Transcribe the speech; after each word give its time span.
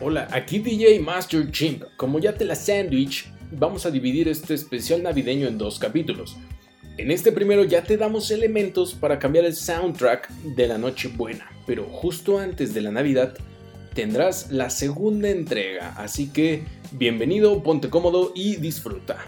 Hola, 0.00 0.28
aquí 0.30 0.60
DJ 0.60 1.00
Master 1.00 1.50
Chimp. 1.50 1.82
Como 1.96 2.20
ya 2.20 2.32
te 2.32 2.44
la 2.44 2.54
sandwich, 2.54 3.32
vamos 3.50 3.84
a 3.84 3.90
dividir 3.90 4.28
este 4.28 4.54
especial 4.54 5.02
navideño 5.02 5.48
en 5.48 5.58
dos 5.58 5.80
capítulos. 5.80 6.36
En 6.98 7.10
este 7.10 7.32
primero 7.32 7.64
ya 7.64 7.82
te 7.82 7.96
damos 7.96 8.30
elementos 8.30 8.94
para 8.94 9.18
cambiar 9.18 9.44
el 9.44 9.56
soundtrack 9.56 10.30
de 10.30 10.68
la 10.68 10.78
noche 10.78 11.08
buena, 11.08 11.50
pero 11.66 11.84
justo 11.86 12.38
antes 12.38 12.74
de 12.74 12.82
la 12.82 12.92
Navidad 12.92 13.34
tendrás 13.92 14.52
la 14.52 14.70
segunda 14.70 15.30
entrega, 15.30 15.94
así 15.96 16.28
que 16.28 16.62
bienvenido, 16.92 17.60
ponte 17.64 17.90
cómodo 17.90 18.30
y 18.36 18.54
disfruta. 18.54 19.18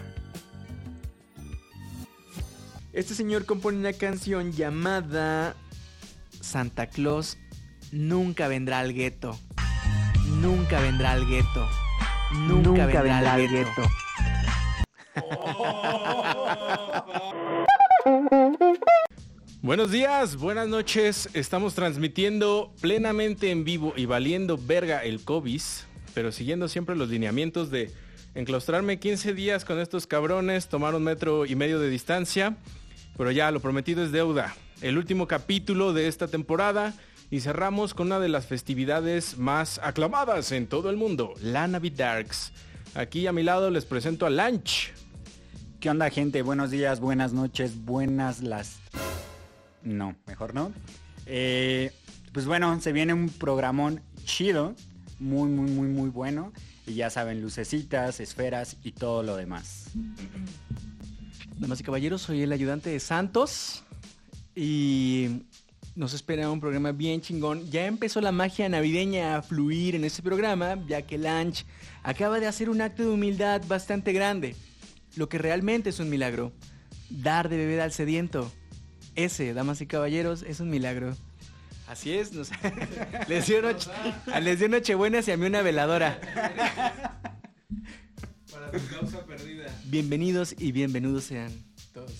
Este 2.93 3.13
señor 3.13 3.45
compone 3.45 3.77
una 3.77 3.93
canción 3.93 4.53
llamada 4.53 5.57
Santa 6.39 6.87
Claus 6.87 7.37
nunca 7.91 8.47
vendrá 8.47 8.79
al 8.79 8.93
gueto. 8.93 9.37
Nunca 10.41 10.81
vendrá 10.81 11.11
al 11.11 11.27
gueto. 11.27 11.69
Nunca, 12.47 12.87
vendrá, 12.87 13.33
al 13.33 13.47
gueto. 13.47 13.83
Buenos 19.61 19.91
días, 19.91 20.37
buenas 20.37 20.67
noches. 20.67 21.29
Estamos 21.35 21.75
transmitiendo 21.75 22.73
plenamente 22.81 23.51
en 23.51 23.63
vivo 23.63 23.93
y 23.95 24.07
valiendo 24.07 24.57
verga 24.57 25.03
el 25.03 25.23
COVID, 25.23 25.61
pero 26.15 26.31
siguiendo 26.31 26.67
siempre 26.67 26.95
los 26.95 27.09
lineamientos 27.09 27.69
de 27.69 27.91
enclaustrarme 28.33 28.99
15 28.99 29.35
días 29.35 29.63
con 29.63 29.79
estos 29.79 30.07
cabrones, 30.07 30.69
tomar 30.69 30.95
un 30.95 31.03
metro 31.03 31.45
y 31.45 31.55
medio 31.55 31.79
de 31.79 31.91
distancia. 31.91 32.57
Pero 33.15 33.29
ya, 33.29 33.51
lo 33.51 33.59
prometido 33.59 34.03
es 34.03 34.11
deuda. 34.11 34.55
El 34.81 34.97
último 34.97 35.27
capítulo 35.27 35.93
de 35.93 36.07
esta 36.07 36.27
temporada 36.27 36.95
y 37.31 37.39
cerramos 37.39 37.93
con 37.93 38.07
una 38.07 38.19
de 38.19 38.27
las 38.27 38.45
festividades 38.45 39.37
más 39.37 39.79
aclamadas 39.81 40.51
en 40.51 40.67
todo 40.67 40.89
el 40.89 40.97
mundo, 40.97 41.33
la 41.41 41.65
Navidarks. 41.65 42.51
Aquí 42.93 43.25
a 43.25 43.31
mi 43.31 43.41
lado 43.41 43.71
les 43.71 43.85
presento 43.85 44.25
a 44.25 44.29
Lunch. 44.29 44.91
¿Qué 45.79 45.89
onda 45.89 46.09
gente? 46.09 46.41
Buenos 46.41 46.71
días, 46.71 46.99
buenas 46.99 47.31
noches, 47.31 47.85
buenas 47.85 48.41
las... 48.41 48.79
No, 49.81 50.17
mejor 50.27 50.53
no. 50.53 50.73
Eh, 51.25 51.93
pues 52.33 52.45
bueno, 52.45 52.81
se 52.81 52.91
viene 52.91 53.13
un 53.13 53.29
programón 53.29 54.01
chido, 54.25 54.75
muy, 55.17 55.49
muy, 55.49 55.71
muy, 55.71 55.87
muy 55.87 56.09
bueno. 56.09 56.51
Y 56.85 56.95
ya 56.95 57.09
saben, 57.09 57.41
lucecitas, 57.41 58.19
esferas 58.19 58.75
y 58.83 58.91
todo 58.91 59.23
lo 59.23 59.37
demás. 59.37 59.85
Damas 61.55 61.79
y 61.79 61.83
caballeros, 61.83 62.23
soy 62.23 62.41
el 62.41 62.51
ayudante 62.51 62.89
de 62.89 62.99
Santos. 62.99 63.85
Y 64.53 65.43
nos 65.95 66.13
espera 66.13 66.49
un 66.49 66.59
programa 66.59 66.91
bien 66.91 67.21
chingón. 67.21 67.69
Ya 67.69 67.85
empezó 67.85 68.21
la 68.21 68.31
magia 68.31 68.69
navideña 68.69 69.37
a 69.37 69.41
fluir 69.41 69.95
en 69.95 70.03
este 70.03 70.21
programa, 70.21 70.77
ya 70.87 71.01
que 71.01 71.17
Lanch 71.17 71.65
acaba 72.03 72.39
de 72.39 72.47
hacer 72.47 72.69
un 72.69 72.81
acto 72.81 73.03
de 73.03 73.09
humildad 73.09 73.61
bastante 73.67 74.13
grande. 74.13 74.55
Lo 75.15 75.27
que 75.27 75.37
realmente 75.37 75.89
es 75.89 75.99
un 75.99 76.09
milagro. 76.09 76.53
Dar 77.09 77.49
de 77.49 77.57
beber 77.57 77.81
al 77.81 77.91
sediento. 77.91 78.51
Ese, 79.15 79.53
damas 79.53 79.81
y 79.81 79.87
caballeros, 79.87 80.43
es 80.43 80.61
un 80.61 80.69
milagro. 80.69 81.15
Así 81.87 82.13
es, 82.13 82.31
les, 83.27 83.47
dio 83.47 83.61
noche, 83.61 83.89
les 84.41 84.59
dio 84.59 84.69
Nochebuenas 84.69 85.27
y 85.27 85.31
a 85.31 85.37
mí 85.37 85.45
una 85.45 85.61
veladora. 85.61 86.21
Para 88.49 88.71
tu 88.71 88.87
causa 88.87 89.25
perdida. 89.25 89.65
Bienvenidos 89.87 90.55
y 90.57 90.71
bienvenidos 90.71 91.25
sean 91.25 91.51
todos. 91.93 92.13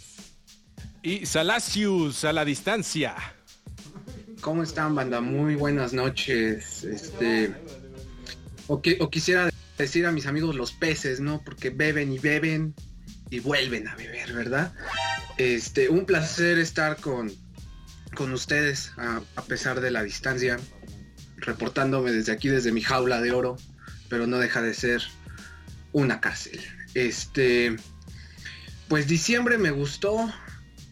Y 1.02 1.26
Salacius 1.26 2.26
a 2.26 2.34
la 2.34 2.44
distancia. 2.44 3.16
¿Cómo 4.42 4.64
están, 4.64 4.96
banda? 4.96 5.22
Muy 5.22 5.54
buenas 5.54 5.94
noches. 5.94 6.84
Este. 6.84 7.54
O, 8.68 8.82
o 9.00 9.10
quisiera 9.10 9.52
decir 9.78 10.08
a 10.08 10.12
mis 10.12 10.26
amigos 10.26 10.56
los 10.56 10.72
peces, 10.72 11.20
¿no? 11.20 11.44
Porque 11.44 11.70
beben 11.70 12.12
y 12.12 12.18
beben 12.18 12.74
y 13.30 13.40
vuelven 13.40 13.88
a 13.88 13.96
beber, 13.96 14.34
¿verdad? 14.34 14.74
Este, 15.38 15.90
un 15.90 16.06
placer 16.08 16.58
estar 16.58 16.98
con, 16.98 17.32
con 18.16 18.34
ustedes 18.34 18.92
a, 18.98 19.22
a, 19.36 19.42
pesar 19.44 19.80
de 19.80 19.92
la 19.92 20.02
distancia, 20.02 20.60
reportándome 21.38 22.12
desde 22.12 22.32
aquí, 22.32 22.48
desde 22.48 22.72
mi 22.72 22.82
jaula 22.82 23.22
de 23.22 23.32
oro, 23.32 23.58
pero 24.10 24.26
no 24.26 24.40
deja 24.40 24.64
de 24.64 24.74
ser 24.74 25.04
una 25.92 26.20
cárcel. 26.20 26.60
Este, 26.96 27.76
pues 28.88 29.08
diciembre 29.08 29.60
me 29.60 29.70
gustó, 29.70 30.34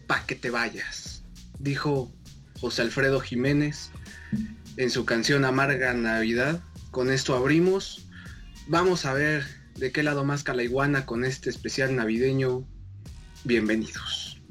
pa' 0.05 0.23
que 0.27 0.35
te 0.35 0.51
vayas, 0.51 1.23
dijo 1.57 2.11
José 2.59 2.81
Alfredo 2.81 3.19
Jiménez 3.21 3.91
en 4.77 4.89
su 4.89 5.05
canción 5.05 5.45
Amarga 5.45 5.93
Navidad. 5.93 6.61
Con 6.91 7.11
esto 7.11 7.35
abrimos. 7.35 8.07
Vamos 8.67 9.05
a 9.05 9.13
ver 9.13 9.43
de 9.75 9.91
qué 9.91 10.03
lado 10.03 10.25
más 10.25 10.43
calaiguana 10.43 11.05
con 11.05 11.23
este 11.23 11.49
especial 11.49 11.95
navideño. 11.95 12.65
Bienvenidos. 13.45 14.41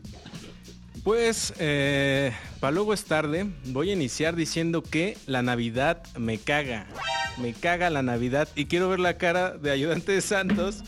Pues, 1.04 1.52
eh, 1.58 2.32
para 2.60 2.72
luego 2.72 2.92
es 2.92 3.04
tarde, 3.04 3.46
voy 3.66 3.90
a 3.90 3.92
iniciar 3.92 4.36
diciendo 4.36 4.82
que 4.82 5.16
la 5.26 5.42
Navidad 5.42 6.02
me 6.18 6.38
caga. 6.38 6.86
Me 7.40 7.52
caga 7.52 7.88
la 7.88 8.02
Navidad 8.02 8.48
y 8.54 8.66
quiero 8.66 8.88
ver 8.88 9.00
la 9.00 9.16
cara 9.16 9.56
de 9.56 9.70
ayudante 9.70 10.12
de 10.12 10.20
Santos 10.20 10.82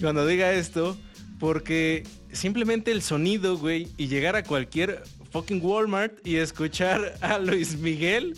cuando 0.00 0.26
diga 0.26 0.52
esto, 0.52 0.98
porque 1.40 2.04
simplemente 2.32 2.92
el 2.92 3.02
sonido, 3.02 3.56
güey, 3.56 3.88
y 3.96 4.08
llegar 4.08 4.36
a 4.36 4.44
cualquier 4.44 5.02
fucking 5.30 5.64
Walmart 5.64 6.26
y 6.26 6.36
escuchar 6.36 7.16
a 7.20 7.38
Luis 7.38 7.76
Miguel 7.78 8.36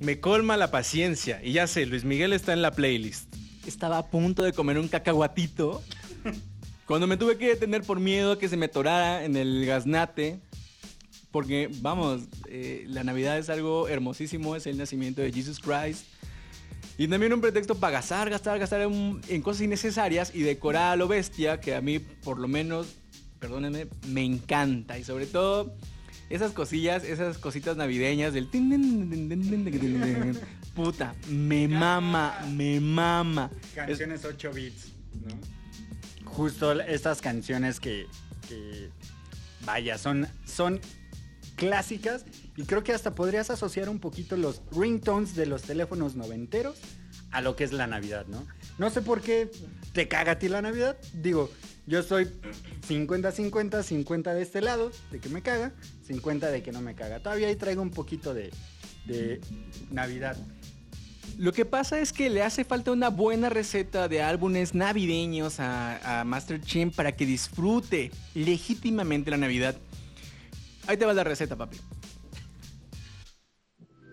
me 0.00 0.20
colma 0.20 0.56
la 0.56 0.70
paciencia. 0.70 1.40
Y 1.42 1.52
ya 1.52 1.66
sé, 1.66 1.86
Luis 1.86 2.04
Miguel 2.04 2.32
está 2.32 2.52
en 2.52 2.62
la 2.62 2.70
playlist. 2.72 3.34
Estaba 3.66 3.98
a 3.98 4.06
punto 4.06 4.42
de 4.42 4.52
comer 4.52 4.78
un 4.78 4.88
cacahuatito 4.88 5.82
cuando 6.86 7.06
me 7.06 7.16
tuve 7.16 7.36
que 7.36 7.48
detener 7.48 7.82
por 7.82 7.98
miedo 7.98 8.32
a 8.32 8.38
que 8.38 8.48
se 8.48 8.56
me 8.56 8.68
torara 8.68 9.24
en 9.24 9.36
el 9.36 9.64
gaznate. 9.66 10.40
Porque, 11.30 11.68
vamos, 11.80 12.22
eh, 12.48 12.84
la 12.88 13.04
Navidad 13.04 13.36
es 13.38 13.50
algo 13.50 13.88
hermosísimo, 13.88 14.56
es 14.56 14.66
el 14.66 14.78
nacimiento 14.78 15.20
de 15.20 15.32
Jesus 15.32 15.60
Christ. 15.60 16.06
Y 16.96 17.08
también 17.08 17.32
un 17.34 17.42
pretexto 17.42 17.74
para 17.74 17.94
gastar, 17.94 18.30
gastar, 18.30 18.58
gastar 18.58 18.80
en, 18.80 19.20
en 19.28 19.42
cosas 19.42 19.62
innecesarias 19.62 20.34
y 20.34 20.40
decorar 20.40 20.92
a 20.92 20.96
lo 20.96 21.08
bestia, 21.08 21.60
que 21.60 21.74
a 21.74 21.82
mí, 21.82 21.98
por 21.98 22.38
lo 22.38 22.48
menos, 22.48 22.94
perdónenme, 23.38 23.88
me 24.06 24.24
encanta. 24.24 24.98
Y 24.98 25.04
sobre 25.04 25.26
todo, 25.26 25.74
esas 26.28 26.52
cosillas, 26.52 27.04
esas 27.04 27.38
cositas 27.38 27.76
navideñas 27.76 28.32
del... 28.32 28.48
Puta, 30.74 31.14
me 31.28 31.68
mama, 31.68 32.38
me 32.52 32.80
mama. 32.80 33.50
Canciones 33.74 34.24
8 34.24 34.50
bits, 34.52 34.92
¿no? 35.24 36.30
Justo 36.30 36.72
estas 36.80 37.22
canciones 37.22 37.80
que, 37.80 38.06
que 38.48 38.90
vaya, 39.64 39.96
son, 39.96 40.28
son 40.44 40.80
clásicas 41.54 42.26
y 42.56 42.64
creo 42.64 42.82
que 42.82 42.92
hasta 42.92 43.14
podrías 43.14 43.50
asociar 43.50 43.88
un 43.88 44.00
poquito 44.00 44.36
los 44.36 44.62
ringtones 44.72 45.34
de 45.34 45.46
los 45.46 45.62
teléfonos 45.62 46.14
noventeros 46.14 46.76
a 47.30 47.40
lo 47.40 47.56
que 47.56 47.64
es 47.64 47.72
la 47.72 47.86
Navidad, 47.86 48.26
¿no? 48.26 48.46
No 48.78 48.90
sé 48.90 49.02
por 49.02 49.20
qué 49.20 49.50
te 49.92 50.08
caga 50.08 50.32
a 50.32 50.38
ti 50.38 50.48
la 50.48 50.62
Navidad. 50.62 50.96
Digo, 51.14 51.50
yo 51.86 52.02
soy 52.02 52.28
50-50, 52.88 53.82
50 53.82 54.34
de 54.34 54.42
este 54.42 54.60
lado, 54.60 54.90
de 55.10 55.20
que 55.20 55.28
me 55.28 55.42
caga, 55.42 55.72
50 56.06 56.50
de 56.50 56.62
que 56.62 56.72
no 56.72 56.82
me 56.82 56.94
caga. 56.94 57.20
Todavía 57.20 57.48
ahí 57.48 57.56
traigo 57.56 57.82
un 57.82 57.90
poquito 57.90 58.34
de, 58.34 58.50
de 59.06 59.40
Navidad. 59.90 60.36
Lo 61.38 61.52
que 61.52 61.66
pasa 61.66 62.00
es 62.00 62.12
que 62.12 62.30
le 62.30 62.42
hace 62.42 62.64
falta 62.64 62.92
una 62.92 63.10
buena 63.10 63.50
receta 63.50 64.08
de 64.08 64.22
álbumes 64.22 64.74
navideños 64.74 65.60
a, 65.60 66.24
Master 66.24 66.60
Chin 66.60 66.90
para 66.90 67.12
que 67.12 67.26
disfrute 67.26 68.10
legítimamente 68.34 69.30
la 69.30 69.36
Navidad. 69.36 69.76
Ahí 70.86 70.96
te 70.96 71.04
va 71.04 71.12
la 71.12 71.24
receta, 71.24 71.56
papi. 71.56 71.76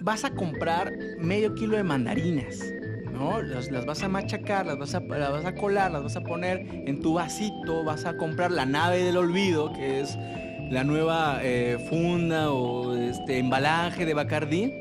Vas 0.01 0.25
a 0.25 0.31
comprar 0.31 0.91
medio 1.17 1.55
kilo 1.55 1.77
de 1.77 1.83
mandarinas. 1.83 2.59
¿No? 3.13 3.41
Las, 3.41 3.69
vas 3.85 4.03
a 4.03 4.09
machacar, 4.09 4.65
las 4.65 4.77
vas 4.77 4.95
a, 4.95 4.99
las 4.99 5.31
vas 5.31 5.45
a 5.45 5.55
colar, 5.55 5.91
las 5.91 6.03
vas 6.03 6.15
a 6.15 6.21
poner 6.21 6.65
en 6.85 7.01
tu 7.01 7.13
vasito, 7.13 7.83
vas 7.83 8.05
a 8.05 8.17
comprar 8.17 8.51
la 8.51 8.65
nave 8.65 9.03
del 9.03 9.17
olvido, 9.17 9.71
que 9.71 10.01
es 10.01 10.17
la 10.71 10.83
nueva 10.83 11.39
eh, 11.43 11.77
funda 11.89 12.51
o 12.51 12.95
este 12.95 13.37
embalaje 13.37 14.05
de 14.05 14.13
Bacardí. 14.13 14.73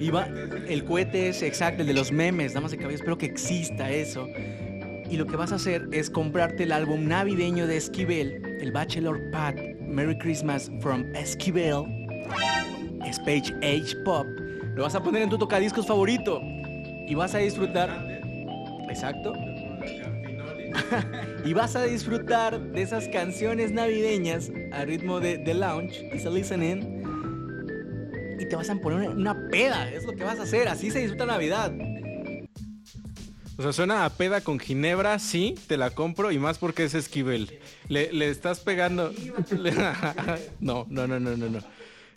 Y 0.00 0.10
va, 0.10 0.28
el 0.66 0.84
cohete 0.84 1.28
es 1.28 1.42
exacto, 1.42 1.82
el 1.82 1.88
de 1.88 1.94
los 1.94 2.10
memes, 2.10 2.54
damas 2.54 2.70
de 2.70 2.78
cabello, 2.78 2.96
espero 2.96 3.18
que 3.18 3.26
exista 3.26 3.90
eso. 3.90 4.26
Y 5.10 5.16
lo 5.16 5.26
que 5.26 5.36
vas 5.36 5.52
a 5.52 5.56
hacer 5.56 5.88
es 5.92 6.08
comprarte 6.08 6.62
el 6.62 6.72
álbum 6.72 7.06
navideño 7.06 7.66
de 7.66 7.76
Esquivel, 7.76 8.58
el 8.60 8.72
Bachelor 8.72 9.30
Pad, 9.30 9.56
Merry 9.80 10.16
Christmas 10.16 10.70
from 10.80 11.04
Esquivel, 11.14 11.84
Spage 13.12 13.52
Age 13.56 13.94
Pop. 14.04 14.26
Lo 14.74 14.84
vas 14.84 14.94
a 14.94 15.02
poner 15.02 15.22
en 15.22 15.28
tu 15.28 15.36
tocadiscos 15.36 15.86
favorito 15.86 16.40
y 17.10 17.14
vas 17.16 17.34
a 17.34 17.38
disfrutar. 17.38 17.90
Exacto. 18.88 19.34
y 21.44 21.52
vas 21.52 21.74
a 21.74 21.82
disfrutar 21.82 22.60
de 22.60 22.82
esas 22.82 23.08
canciones 23.08 23.72
navideñas 23.72 24.52
a 24.72 24.84
ritmo 24.84 25.18
de 25.18 25.38
The 25.38 25.54
Lounge, 25.54 26.08
y 26.14 26.24
a 26.24 26.30
listening. 26.30 27.02
Y 28.38 28.48
te 28.48 28.54
vas 28.54 28.70
a 28.70 28.76
poner 28.76 29.10
una 29.10 29.36
peda, 29.50 29.90
es 29.90 30.04
lo 30.04 30.12
que 30.12 30.22
vas 30.22 30.38
a 30.38 30.44
hacer, 30.44 30.68
así 30.68 30.92
se 30.92 31.00
disfruta 31.00 31.26
Navidad. 31.26 31.72
O 33.58 33.62
sea, 33.62 33.72
suena 33.72 34.04
a 34.04 34.10
peda 34.10 34.40
con 34.40 34.60
ginebra, 34.60 35.18
sí, 35.18 35.56
te 35.66 35.76
la 35.76 35.90
compro 35.90 36.30
y 36.30 36.38
más 36.38 36.58
porque 36.58 36.84
es 36.84 36.94
Esquivel. 36.94 37.58
Le, 37.88 38.12
le 38.12 38.30
estás 38.30 38.60
pegando... 38.60 39.12
no, 40.60 40.86
no, 40.88 41.08
no, 41.08 41.18
no, 41.18 41.36
no, 41.36 41.48
no. 41.48 41.58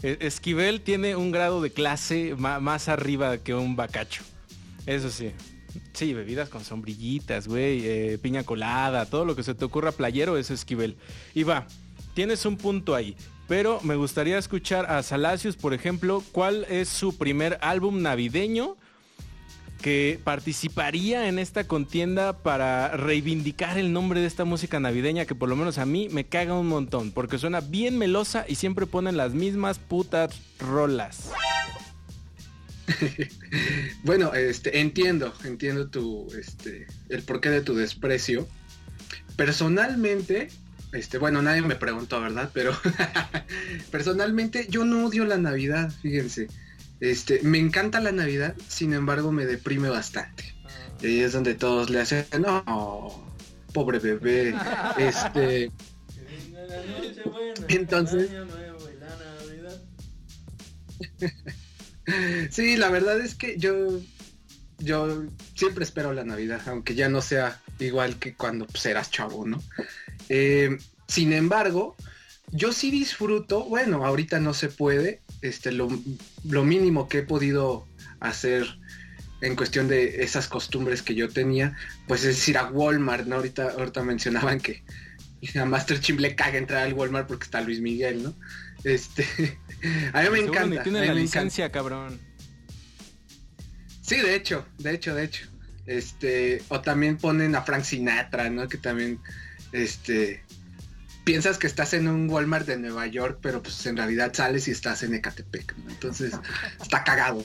E, 0.04 0.20
Esquivel 0.22 0.82
tiene 0.82 1.16
un 1.16 1.32
grado 1.32 1.62
de 1.62 1.72
clase 1.72 2.36
más 2.38 2.88
arriba 2.88 3.40
que 3.40 3.56
un 3.56 3.76
bacacho. 3.76 4.24
Eso 4.86 5.10
sí. 5.10 5.32
Sí, 5.94 6.14
bebidas 6.14 6.50
con 6.50 6.64
sombrillitas, 6.64 7.48
güey, 7.48 7.82
eh, 7.86 8.20
piña 8.22 8.44
colada, 8.44 9.08
todo 9.08 9.26
lo 9.26 9.36
que 9.36 9.44
se 9.44 9.56
te 9.56 9.66
ocurra 9.66 9.92
playero 9.92 10.38
es 10.38 10.52
Esquivel. 10.52 10.98
Y 11.34 11.44
va, 11.44 11.66
tienes 12.14 12.46
un 12.46 12.58
punto 12.58 12.94
ahí. 12.94 13.16
Pero 13.48 13.80
me 13.82 13.96
gustaría 13.96 14.38
escuchar 14.38 14.90
a 14.90 15.04
Salacios, 15.04 15.58
por 15.58 15.74
ejemplo, 15.74 16.24
cuál 16.32 16.66
es 16.70 16.90
su 16.90 17.18
primer 17.18 17.58
álbum 17.62 18.02
navideño 18.02 18.78
que 19.82 20.18
participaría 20.24 21.28
en 21.28 21.40
esta 21.40 21.66
contienda 21.66 22.38
para 22.38 22.96
reivindicar 22.96 23.78
el 23.78 23.92
nombre 23.92 24.22
de 24.22 24.28
esta 24.28 24.46
música 24.46 24.80
navideña 24.80 25.26
que 25.26 25.36
por 25.36 25.50
lo 25.50 25.58
menos 25.58 25.78
a 25.78 25.86
mí 25.86 26.08
me 26.10 26.24
caga 26.24 26.54
un 26.54 26.68
montón, 26.68 27.12
porque 27.12 27.38
suena 27.38 27.60
bien 27.60 27.98
melosa 27.98 28.46
y 28.48 28.56
siempre 28.56 28.86
ponen 28.88 29.18
las 29.18 29.34
mismas 29.34 29.80
putas 29.80 30.40
rolas. 30.58 31.32
bueno, 34.04 34.34
este, 34.34 34.80
entiendo, 34.80 35.34
entiendo 35.44 35.88
tu, 35.90 36.28
este, 36.38 36.88
el 37.10 37.24
porqué 37.24 37.50
de 37.50 37.62
tu 37.62 37.76
desprecio. 37.76 38.48
Personalmente, 39.36 40.50
este, 40.92 41.18
bueno, 41.18 41.42
nadie 41.42 41.62
me 41.62 41.76
preguntó, 41.76 42.22
¿verdad? 42.22 42.52
Pero 42.54 42.78
personalmente 43.92 44.68
yo 44.70 44.86
no 44.86 45.06
odio 45.06 45.26
la 45.26 45.38
Navidad, 45.38 45.92
fíjense. 46.02 46.48
Este, 47.00 47.42
me 47.44 47.58
encanta 47.58 48.00
la 48.00 48.12
Navidad, 48.12 48.56
sin 48.68 48.94
embargo 48.94 49.32
me 49.32 49.46
deprime 49.46 49.90
bastante. 49.90 50.54
Y 51.02 51.08
ahí 51.08 51.20
es 51.20 51.34
donde 51.34 51.54
todos 51.56 51.90
le 51.90 52.00
hacen, 52.00 52.26
no, 52.40 53.34
pobre 53.74 54.00
bebé. 54.00 54.56
Este. 54.98 55.72
Entonces. 57.68 58.30
sí, 62.50 62.78
la 62.78 62.90
verdad 62.90 63.20
es 63.20 63.36
que 63.36 63.58
yo, 63.58 64.00
yo 64.80 65.24
siempre 65.56 65.84
espero 65.84 66.14
la 66.14 66.24
Navidad, 66.24 66.62
aunque 66.68 66.96
ya 66.96 67.10
no 67.10 67.22
sea 67.22 67.62
igual 67.80 68.18
que 68.18 68.34
cuando 68.34 68.66
pues, 68.68 68.86
eras 68.86 69.12
chavo, 69.12 69.46
¿no? 69.46 69.62
Eh, 70.30 70.78
sin 71.08 71.34
embargo, 71.34 71.96
yo 72.52 72.72
sí 72.72 72.92
disfruto, 72.92 73.66
bueno, 73.66 74.06
ahorita 74.06 74.40
no 74.40 74.54
se 74.54 74.70
puede, 74.70 75.22
este, 75.42 75.72
lo, 75.72 75.90
mínimo 76.44 77.08
que 77.08 77.20
he 77.20 77.24
podido 77.24 77.88
hacer 78.20 78.78
en 79.42 79.56
cuestión 79.56 79.88
de 79.88 80.24
esas 80.24 80.48
costumbres 80.48 81.02
que 81.02 81.16
yo 81.16 81.28
tenía, 81.30 81.76
pues 82.08 82.24
es 82.24 82.48
ir 82.48 82.58
a 82.58 82.70
Walmart, 82.70 83.26
¿no? 83.26 83.36
Ahorita, 83.36 83.72
ahorita 83.72 84.04
mencionaban 84.04 84.60
que 84.60 84.84
a 85.60 85.66
Master 85.66 86.00
Chim 86.00 86.18
le 86.18 86.36
caga 86.36 86.58
entrar 86.58 86.84
al 86.84 86.94
Walmart 86.94 87.28
porque 87.28 87.44
está 87.44 87.60
Luis 87.60 87.82
Miguel, 87.82 88.24
¿no? 88.24 88.36
Este, 88.84 89.26
a 90.14 90.22
mí 90.22 90.30
me 90.32 90.40
encanta. 90.40 90.84
tiene 90.84 91.06
la 91.06 91.14
licencia, 91.14 91.72
cabrón. 91.72 92.20
Sí, 94.02 94.18
de 94.18 94.36
hecho, 94.36 94.66
de 94.78 94.94
hecho, 94.94 95.16
de 95.16 95.24
hecho. 95.24 95.48
Este, 95.86 96.62
o 96.70 96.82
también 96.82 97.18
ponen 97.18 97.56
a 97.56 97.62
Frank 97.62 97.84
Sinatra, 97.84 98.50
¿no? 98.50 98.68
Que 98.68 98.78
también, 98.78 99.20
este, 99.72 100.44
piensas 101.24 101.58
que 101.58 101.68
estás 101.68 101.94
en 101.94 102.08
un 102.08 102.30
Walmart 102.30 102.68
de 102.68 102.78
Nueva 102.78 103.08
York, 103.08 103.40
pero 103.42 103.62
pues 103.62 103.86
en 103.86 103.98
realidad 103.98 104.34
sales 104.34 104.68
y 104.68 104.72
estás 104.72 105.04
en 105.04 105.14
Ecatepec. 105.14 105.76
Entonces, 105.90 106.34
está 106.82 107.04
cagado. 107.04 107.44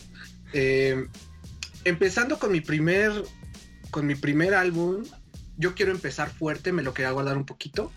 Eh, 0.53 1.07
empezando 1.85 2.39
con 2.39 2.53
mi 2.53 2.61
primer, 2.61 3.13
con 3.91 4.07
mi 4.07 4.15
primer 4.15 4.55
álbum, 4.55 5.05
yo 5.57 5.75
quiero 5.75 5.93
empezar 5.93 6.31
fuerte, 6.31 6.73
me 6.73 6.83
lo 6.83 6.95
quería 6.95 7.11
guardar 7.11 7.37
un 7.37 7.47
poquito. 7.47 7.93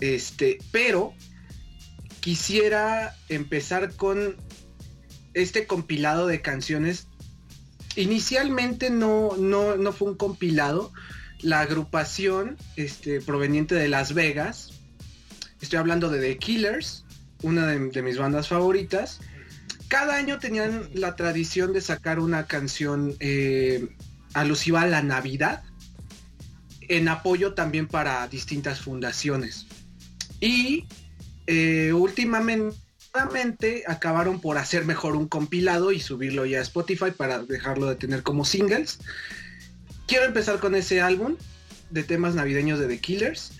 Este, 0.00 0.58
pero 0.72 1.14
quisiera 2.24 3.14
empezar 3.28 3.94
con 3.96 4.36
este 5.34 5.66
compilado 5.66 6.26
de 6.26 6.40
canciones. 6.40 7.06
Inicialmente 7.96 8.88
no, 8.88 9.36
no, 9.36 9.76
no 9.76 9.92
fue 9.92 10.08
un 10.08 10.16
compilado. 10.16 10.90
La 11.42 11.60
agrupación 11.60 12.56
este, 12.76 13.20
proveniente 13.20 13.74
de 13.74 13.88
Las 13.88 14.14
Vegas 14.14 14.74
Estoy 15.64 15.78
hablando 15.78 16.10
de 16.10 16.20
The 16.20 16.36
Killers, 16.36 17.06
una 17.40 17.66
de, 17.66 18.02
mis 18.02 18.18
bandas 18.18 18.48
favoritas. 18.48 19.20
Cada 19.88 20.16
año 20.16 20.38
tenían 20.38 20.90
la 20.92 21.16
tradición 21.16 21.72
de 21.72 21.80
sacar 21.80 22.18
una 22.18 22.46
canción 22.46 23.14
eh, 23.18 23.88
alusiva 24.34 24.82
a 24.82 24.86
la 24.86 25.02
Navidad, 25.02 25.62
en 26.82 27.08
apoyo 27.08 27.54
también 27.54 27.88
para 27.88 28.28
distintas 28.28 28.82
fundaciones. 28.82 29.64
Y 30.38 30.84
eh, 31.46 31.92
últimamente 31.92 33.84
acabaron 33.86 34.40
por 34.40 34.58
hacer 34.58 34.84
mejor 34.84 35.14
un 35.14 35.28
compilado 35.28 35.92
y 35.92 36.00
subirlo 36.00 36.46
ya 36.46 36.58
a 36.58 36.62
Spotify 36.62 37.12
para 37.16 37.38
dejarlo 37.40 37.88
de 37.88 37.96
tener 37.96 38.22
como 38.22 38.44
singles. 38.44 38.98
Quiero 40.06 40.24
empezar 40.24 40.58
con 40.58 40.74
ese 40.74 41.00
álbum 41.00 41.36
de 41.90 42.02
temas 42.02 42.34
navideños 42.34 42.78
de 42.78 42.88
The 42.88 42.98
Killers. 42.98 43.52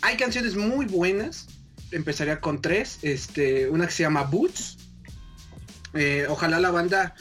Hay 0.00 0.16
canciones 0.16 0.56
muy 0.56 0.86
buenas. 0.86 1.48
Empezaría 1.90 2.40
con 2.40 2.62
tres. 2.62 2.98
Este, 3.02 3.68
una 3.68 3.86
que 3.86 3.92
se 3.92 4.02
llama 4.04 4.22
Boots. 4.22 4.78
Eh, 5.94 6.26
ojalá 6.28 6.58
la 6.58 6.70
banda 6.70 7.14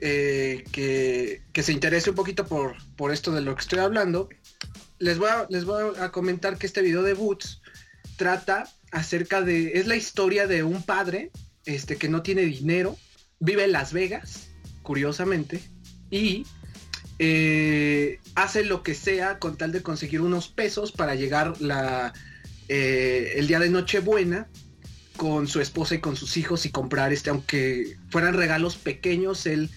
eh, 0.00 0.64
que, 0.72 1.42
se 1.62 1.72
interese 1.72 2.10
un 2.10 2.16
poquito 2.16 2.46
por, 2.46 2.76
por 2.96 3.12
esto 3.12 3.32
de 3.32 3.42
lo 3.42 3.54
que 3.54 3.60
estoy 3.60 3.80
hablando. 3.80 4.30
Les 4.98 5.18
voy, 5.18 5.28
a, 5.28 5.46
les 5.50 5.64
voy 5.64 5.94
a 5.98 6.10
comentar 6.10 6.56
que 6.56 6.66
este 6.66 6.82
video 6.82 7.02
de 7.02 7.14
Boots 7.14 7.59
trata 8.20 8.68
acerca 8.92 9.40
de. 9.40 9.78
Es 9.78 9.86
la 9.86 9.96
historia 9.96 10.46
de 10.46 10.62
un 10.62 10.82
padre 10.82 11.30
este, 11.64 11.96
que 11.96 12.10
no 12.10 12.20
tiene 12.20 12.42
dinero. 12.42 12.98
Vive 13.38 13.64
en 13.64 13.72
Las 13.72 13.94
Vegas, 13.94 14.50
curiosamente. 14.82 15.62
Y 16.10 16.44
eh, 17.18 18.18
hace 18.34 18.62
lo 18.64 18.82
que 18.82 18.94
sea 18.94 19.38
con 19.38 19.56
tal 19.56 19.72
de 19.72 19.82
conseguir 19.82 20.20
unos 20.20 20.48
pesos 20.48 20.92
para 20.92 21.14
llegar 21.14 21.62
la, 21.62 22.12
eh, 22.68 23.32
el 23.36 23.46
día 23.46 23.58
de 23.58 23.70
Nochebuena 23.70 24.48
con 25.16 25.48
su 25.48 25.62
esposa 25.62 25.94
y 25.94 26.00
con 26.00 26.14
sus 26.14 26.36
hijos 26.36 26.66
y 26.66 26.70
comprar 26.70 27.14
este, 27.14 27.30
aunque 27.30 27.96
fueran 28.10 28.34
regalos 28.34 28.76
pequeños, 28.76 29.46
él 29.46 29.70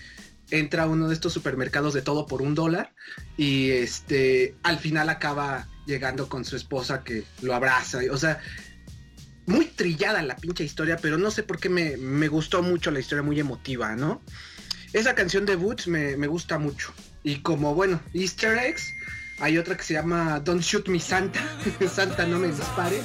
entra 0.52 0.84
a 0.84 0.88
uno 0.88 1.08
de 1.08 1.14
estos 1.14 1.32
supermercados 1.32 1.94
de 1.94 2.02
todo 2.02 2.28
por 2.28 2.42
un 2.42 2.56
dólar 2.56 2.94
y 3.38 3.70
este 3.70 4.56
al 4.64 4.80
final 4.80 5.08
acaba 5.08 5.70
llegando 5.86 6.30
con 6.30 6.46
su 6.46 6.56
esposa 6.56 7.04
que 7.04 7.24
lo 7.42 7.54
abraza. 7.54 8.00
O 8.12 8.18
sea, 8.18 8.40
muy 9.46 9.66
trillada 9.66 10.22
la 10.22 10.36
pinche 10.36 10.64
historia, 10.64 10.98
pero 10.98 11.18
no 11.18 11.32
sé 11.32 11.44
por 11.44 11.60
qué 11.60 11.70
me, 11.70 11.98
me 11.98 12.28
gustó 12.28 12.62
mucho 12.62 12.92
la 12.92 13.00
historia, 13.00 13.24
muy 13.24 13.40
emotiva, 13.40 13.96
¿no? 13.96 14.22
Esa 14.94 15.16
canción 15.16 15.46
de 15.46 15.56
Boots 15.56 15.88
me, 15.88 16.18
me 16.18 16.28
gusta 16.28 16.60
mucho. 16.60 16.94
Y 17.24 17.42
como, 17.42 17.74
bueno, 17.74 18.00
easter 18.14 18.58
eggs, 18.58 18.94
hay 19.40 19.58
otra 19.58 19.76
que 19.76 19.84
se 19.84 19.94
llama 19.94 20.40
Don't 20.40 20.62
Shoot 20.62 20.88
Me 20.88 21.00
Santa. 21.00 21.40
Santa 21.94 22.26
no 22.26 22.40
me 22.40 22.48
dispare. 22.48 23.02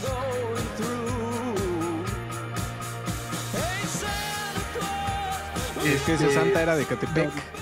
Es 5.84 6.02
que 6.02 6.14
ese 6.14 6.32
Santa 6.34 6.62
era 6.62 6.76
de 6.76 6.84
Catepec. 6.84 7.57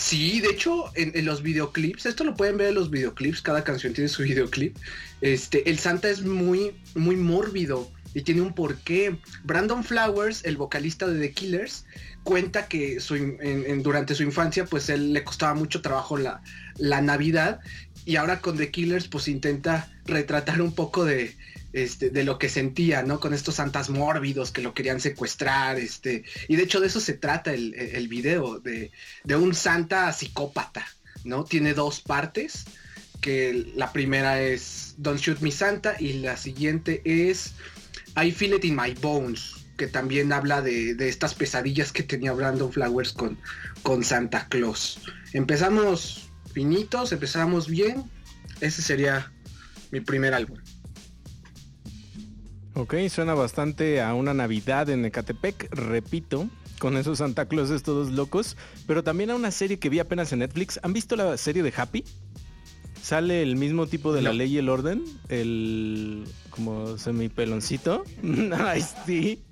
Sí, 0.00 0.40
de 0.40 0.48
hecho, 0.48 0.90
en, 0.94 1.26
los 1.26 1.42
videoclips, 1.42 2.06
esto 2.06 2.24
lo 2.24 2.34
pueden 2.34 2.56
ver 2.56 2.68
en 2.68 2.74
los 2.74 2.90
videoclips, 2.90 3.42
cada 3.42 3.62
canción 3.62 3.92
tiene 3.92 4.08
su 4.08 4.22
videoclip. 4.24 4.74
Este, 5.20 5.68
el 5.68 5.78
Santa 5.78 6.08
es 6.08 6.22
muy, 6.22 6.74
muy 6.94 7.16
mórbido 7.16 7.92
y 8.14 8.22
tiene 8.22 8.40
un 8.40 8.54
porqué. 8.54 9.18
Brandon 9.44 9.84
Flowers, 9.84 10.42
el 10.46 10.56
vocalista 10.56 11.06
de 11.06 11.20
The 11.20 11.32
Killers, 11.32 11.84
cuenta 12.24 12.66
que 12.66 12.98
durante 13.82 14.14
su 14.14 14.22
infancia 14.22 14.64
pues 14.64 14.88
él 14.88 15.12
le 15.12 15.22
costaba 15.22 15.52
mucho 15.52 15.82
trabajo 15.82 16.16
la, 16.16 16.40
la, 16.78 17.02
Navidad 17.02 17.60
y 18.06 18.16
ahora 18.16 18.40
con 18.40 18.56
The 18.56 18.70
Killers 18.70 19.06
pues 19.06 19.28
intenta 19.28 19.92
retratar 20.06 20.62
un 20.62 20.74
poco 20.74 21.04
de, 21.04 21.36
este, 21.72 22.10
de 22.10 22.24
lo 22.24 22.38
que 22.38 22.48
sentía, 22.48 23.02
¿no? 23.02 23.20
Con 23.20 23.34
estos 23.34 23.56
santas 23.56 23.90
mórbidos 23.90 24.50
que 24.50 24.62
lo 24.62 24.74
querían 24.74 25.00
secuestrar, 25.00 25.78
este, 25.78 26.24
y 26.48 26.56
de 26.56 26.62
hecho 26.62 26.80
de 26.80 26.88
eso 26.88 27.00
se 27.00 27.14
trata 27.14 27.52
el, 27.52 27.74
el 27.74 28.08
video, 28.08 28.58
de, 28.58 28.90
de 29.24 29.36
un 29.36 29.54
santa 29.54 30.12
psicópata, 30.12 30.86
¿no? 31.24 31.44
Tiene 31.44 31.74
dos 31.74 32.00
partes, 32.00 32.64
que 33.20 33.72
la 33.74 33.92
primera 33.92 34.40
es 34.40 34.94
Don't 34.98 35.20
Shoot 35.20 35.40
Me 35.40 35.50
Santa 35.50 35.96
y 35.98 36.14
la 36.14 36.36
siguiente 36.36 37.02
es 37.04 37.52
I 38.20 38.32
Feel 38.32 38.54
It 38.54 38.64
in 38.64 38.76
My 38.76 38.94
Bones 38.94 39.60
que 39.80 39.86
también 39.86 40.30
habla 40.30 40.60
de, 40.60 40.94
estas 41.08 41.32
pesadillas 41.32 41.90
que 41.90 42.02
tenía 42.02 42.34
Brandon 42.34 42.70
Flowers 42.70 43.14
con, 43.14 43.38
con 43.82 44.04
Santa 44.04 44.46
Claus. 44.50 45.00
Empezamos 45.32 46.30
finitos, 46.52 47.12
empezamos 47.12 47.66
bien. 47.66 48.04
Ese 48.60 48.82
sería 48.82 49.32
mi 49.90 50.00
primer 50.02 50.34
álbum. 50.34 50.58
Ok, 52.74 52.94
suena 53.08 53.34
bastante 53.34 54.00
a 54.00 54.14
una 54.14 54.32
Navidad 54.32 54.88
en 54.90 55.04
Ecatepec. 55.04 55.68
Repito, 55.72 56.48
con 56.78 56.96
esos 56.96 57.18
Santa 57.18 57.46
Clauses 57.46 57.82
todos 57.82 58.10
locos, 58.10 58.56
pero 58.86 59.02
también 59.02 59.30
a 59.30 59.34
una 59.34 59.50
serie 59.50 59.78
que 59.78 59.88
vi 59.88 59.98
apenas 59.98 60.32
en 60.32 60.40
Netflix. 60.40 60.78
¿Han 60.82 60.92
visto 60.92 61.16
la 61.16 61.36
serie 61.36 61.62
de 61.62 61.72
Happy? 61.76 62.04
Sale 63.02 63.42
el 63.42 63.56
mismo 63.56 63.86
tipo 63.86 64.12
de 64.12 64.22
la 64.22 64.32
ley 64.32 64.54
y 64.54 64.58
el 64.58 64.68
orden, 64.68 65.02
el 65.28 66.24
como 66.50 66.96
semipeloncito. 66.98 68.04
Ay, 68.58 68.84
sí. 69.06 69.42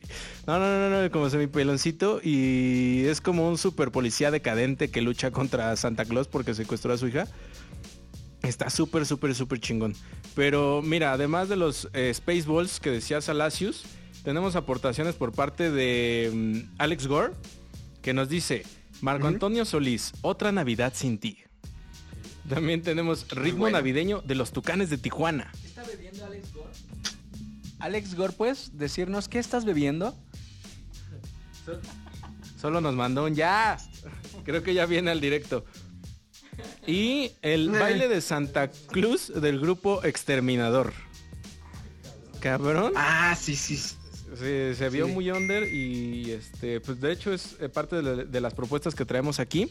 No, 0.47 0.59
no, 0.59 0.89
no, 0.89 1.03
no, 1.03 1.11
como 1.11 1.29
semipeloncito 1.29 2.21
y 2.23 3.05
es 3.07 3.21
como 3.21 3.49
un 3.49 3.59
super 3.59 3.91
policía 3.91 4.31
decadente 4.31 4.91
que 4.91 5.03
lucha 5.03 5.31
contra 5.31 5.75
Santa 5.77 6.05
Claus 6.05 6.29
porque 6.29 6.55
secuestró 6.55 6.93
a 6.93 6.99
su 6.99 7.09
hija. 7.09 7.27
Está 8.43 8.71
súper, 8.71 9.05
súper, 9.05 9.35
súper 9.35 9.61
chingón. 9.61 9.95
Pero 10.35 10.81
mira, 10.83 11.13
además 11.13 11.49
de 11.49 11.57
los 11.57 11.89
eh, 11.93 12.13
Spaceballs 12.15 12.81
que 12.81 12.91
decía 12.91 13.21
Salacius, 13.21 13.85
tenemos 14.23 14.57
aportaciones 14.57 15.15
por 15.15 15.33
parte 15.33 15.71
de 15.71 16.31
mm, 16.33 16.75
Alex 16.79 17.07
Gore, 17.07 17.33
que 18.03 18.13
nos 18.15 18.29
dice, 18.29 18.65
Marco. 19.01 19.27
Antonio 19.27 19.65
Solís, 19.65 20.13
otra 20.23 20.53
Navidad 20.53 20.93
sin 20.95 21.19
ti. 21.19 21.39
También 22.49 22.83
tenemos 22.83 23.29
ritmo 23.31 23.61
bueno. 23.61 23.79
navideño 23.79 24.23
de 24.23 24.35
los 24.35 24.53
Tucanes 24.53 24.91
de 24.91 24.99
Tijuana. 24.99 25.53
¿Qué 25.61 25.67
está 25.67 25.83
bebiendo 25.85 26.25
Alex 26.25 26.53
Gore? 26.55 26.71
Alex 27.81 28.15
Gore, 28.15 28.33
¿puedes 28.33 28.79
decirnos 28.79 29.29
qué 29.29 29.39
estás 29.39 29.65
bebiendo? 29.65 30.17
Solo 32.61 32.81
nos 32.81 32.95
mandó 32.95 33.25
un 33.25 33.35
ya. 33.35 33.79
Creo 34.45 34.63
que 34.63 34.75
ya 34.75 34.87
viene 34.87 35.11
al 35.11 35.21
directo. 35.21 35.65
Y 36.89 37.33
el 37.43 37.69
Eh. 37.75 37.79
baile 37.79 38.09
de 38.09 38.21
Santa 38.23 38.71
Cruz 38.87 39.31
del 39.35 39.61
grupo 39.61 40.03
Exterminador. 40.05 40.93
Cabrón. 42.41 42.93
Ah, 42.97 43.37
sí, 43.39 43.55
sí. 43.57 43.77
se 44.39 44.89
vio 44.91 45.07
Sí. 45.07 45.13
muy 45.13 45.31
under 45.31 45.73
y 45.73 46.31
este, 46.33 46.81
pues 46.81 47.01
de 47.01 47.11
hecho 47.13 47.33
es 47.33 47.57
eh, 47.61 47.69
parte 47.69 47.97
de, 47.97 48.03
la- 48.03 48.25
de 48.25 48.41
las 48.41 48.55
propuestas 48.55 48.95
que 48.95 49.05
traemos 49.05 49.39
aquí. 49.41 49.71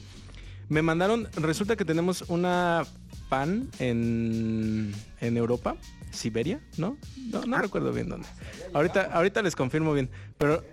Me 0.68 0.82
mandaron, 0.82 1.28
resulta 1.36 1.76
que 1.76 1.86
tenemos 1.86 2.24
una 2.28 2.86
fan 3.30 3.70
en, 3.80 4.94
en 5.22 5.38
Europa, 5.38 5.78
Siberia, 6.12 6.60
¿no? 6.78 6.98
No, 7.32 7.46
no 7.46 7.58
recuerdo 7.60 7.94
bien 7.94 8.10
dónde. 8.10 8.28
Ahorita, 8.74 9.10
ahorita 9.14 9.42
les 9.44 9.56
confirmo 9.56 9.94
bien, 9.94 10.10
pero 10.38 10.64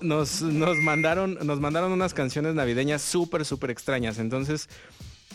nos, 0.00 0.42
nos 0.42 0.76
mandaron, 0.78 1.38
nos 1.44 1.58
mandaron 1.60 1.92
unas 1.92 2.14
canciones 2.14 2.54
navideñas 2.54 3.02
súper, 3.02 3.44
súper 3.44 3.70
extrañas. 3.70 4.18
Entonces, 4.18 4.68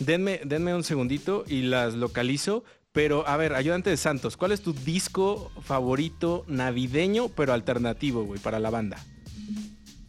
denme, 0.04 0.40
denme 0.44 0.74
un 0.74 0.84
segundito 0.84 1.44
y 1.46 1.62
las 1.62 1.94
localizo. 1.94 2.64
Pero, 2.92 3.26
a 3.26 3.38
ver, 3.38 3.54
ayudante 3.54 3.88
de 3.88 3.96
Santos, 3.96 4.36
¿cuál 4.36 4.52
es 4.52 4.60
tu 4.60 4.74
disco 4.74 5.50
favorito 5.62 6.44
navideño, 6.46 7.28
pero 7.30 7.54
alternativo, 7.54 8.24
güey, 8.24 8.38
para 8.38 8.60
la 8.60 8.68
banda? 8.68 8.98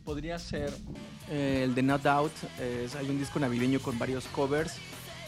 Podría 0.03 0.37
ser 0.37 0.69
eh, 1.29 1.61
el 1.63 1.75
de 1.75 1.81
No 1.81 1.97
Doubt. 1.97 2.33
hay 2.99 3.09
un 3.09 3.17
disco 3.19 3.39
navideño 3.39 3.79
con 3.79 3.97
varios 3.97 4.25
covers. 4.25 4.73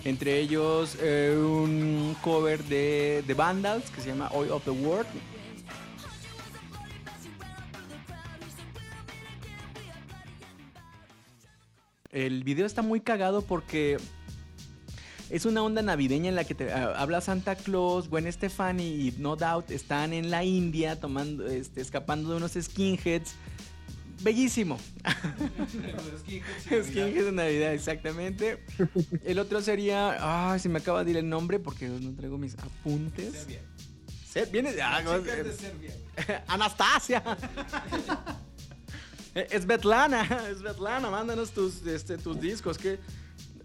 Entre 0.05 0.39
ellos 0.39 0.97
eh, 1.01 1.35
un 1.35 2.15
cover 2.21 2.63
de 2.65 3.23
The 3.25 3.33
Vandals 3.33 3.89
que 3.89 4.01
se 4.01 4.09
llama 4.09 4.29
Oil 4.33 4.51
of 4.51 4.63
the 4.63 4.69
World. 4.69 5.07
El 12.11 12.43
video 12.43 12.67
está 12.67 12.83
muy 12.83 13.01
cagado 13.01 13.41
porque 13.41 13.97
es 15.29 15.45
una 15.45 15.63
onda 15.63 15.81
navideña 15.81 16.29
en 16.29 16.35
la 16.35 16.43
que 16.43 16.55
te 16.55 16.71
ah, 16.71 16.93
habla 16.97 17.21
Santa 17.21 17.55
Claus, 17.55 18.09
Gwen 18.09 18.31
Stefani 18.31 18.83
y 19.07 19.15
No 19.17 19.35
Doubt 19.35 19.71
están 19.71 20.13
en 20.13 20.29
la 20.29 20.43
India 20.43 20.99
tomando, 20.99 21.47
este, 21.47 21.81
escapando 21.81 22.29
de 22.31 22.37
unos 22.37 22.53
skinheads. 22.59 23.33
Bellísimo. 24.21 24.79
Skinheads 26.83 27.25
de 27.25 27.31
Navidad, 27.31 27.73
exactamente. 27.73 28.63
El 29.23 29.39
otro 29.39 29.61
sería, 29.61 30.51
ay, 30.51 30.59
se 30.59 30.69
me 30.69 30.79
acaba 30.79 31.03
de 31.03 31.11
ir 31.11 31.17
el 31.17 31.27
nombre 31.29 31.59
porque 31.59 31.87
no 31.89 32.13
traigo 32.15 32.37
mis 32.37 32.55
apuntes. 32.57 33.47
Se- 34.31 34.45
Viene 34.47 34.71
ah, 34.81 35.01
no, 35.03 35.15
eh, 35.15 36.43
Anastasia. 36.47 37.23
Eh, 39.33 39.47
Es 39.51 39.63
Svetlana, 39.63 40.21
es 40.49 40.59
Svetlana, 40.59 41.09
mándanos 41.09 41.51
tus, 41.51 41.85
este, 41.85 42.17
tus 42.17 42.39
discos. 42.39 42.77
que 42.77 42.99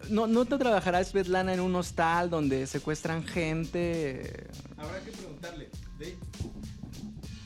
no, 0.09 0.26
¿No 0.26 0.45
te 0.45 0.57
trabajará 0.59 1.02
Svetlana 1.04 1.54
en 1.54 1.61
un 1.61 1.75
hostal 1.75 2.30
donde 2.30 2.66
secuestran 2.66 3.25
gente? 3.25 4.49
Habrá 4.76 5.00
que 5.00 5.12
preguntarle. 5.12 5.69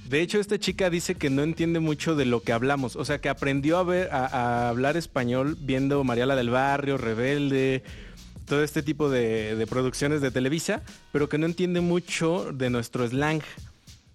De 0.09 0.21
hecho, 0.21 0.39
esta 0.39 0.59
chica 0.59 0.91
dice 0.91 1.15
que 1.17 1.31
no 1.31 1.43
entiende 1.43 1.81
mucho 1.81 2.15
de 2.15 2.25
lo 2.25 2.43
que 2.43 2.53
hablamos. 2.53 2.95
O 2.95 3.05
sea, 3.05 3.21
que 3.21 3.29
aprendió 3.29 3.79
a, 3.79 3.83
ver, 3.83 4.11
a, 4.13 4.27
a 4.27 4.69
hablar 4.69 4.97
español 4.97 5.57
viendo 5.59 6.05
Mariala 6.05 6.37
del 6.37 6.51
Barrio, 6.51 6.99
Rebelde, 6.99 7.83
todo 8.47 8.63
este 8.63 8.83
tipo 8.83 9.09
de, 9.09 9.57
de 9.57 9.67
producciones 9.67 10.21
de 10.21 10.31
Televisa, 10.31 10.83
pero 11.11 11.29
que 11.29 11.39
no 11.39 11.47
entiende 11.47 11.81
mucho 11.81 12.53
de 12.53 12.71
nuestro 12.71 13.07
slang. 13.09 13.43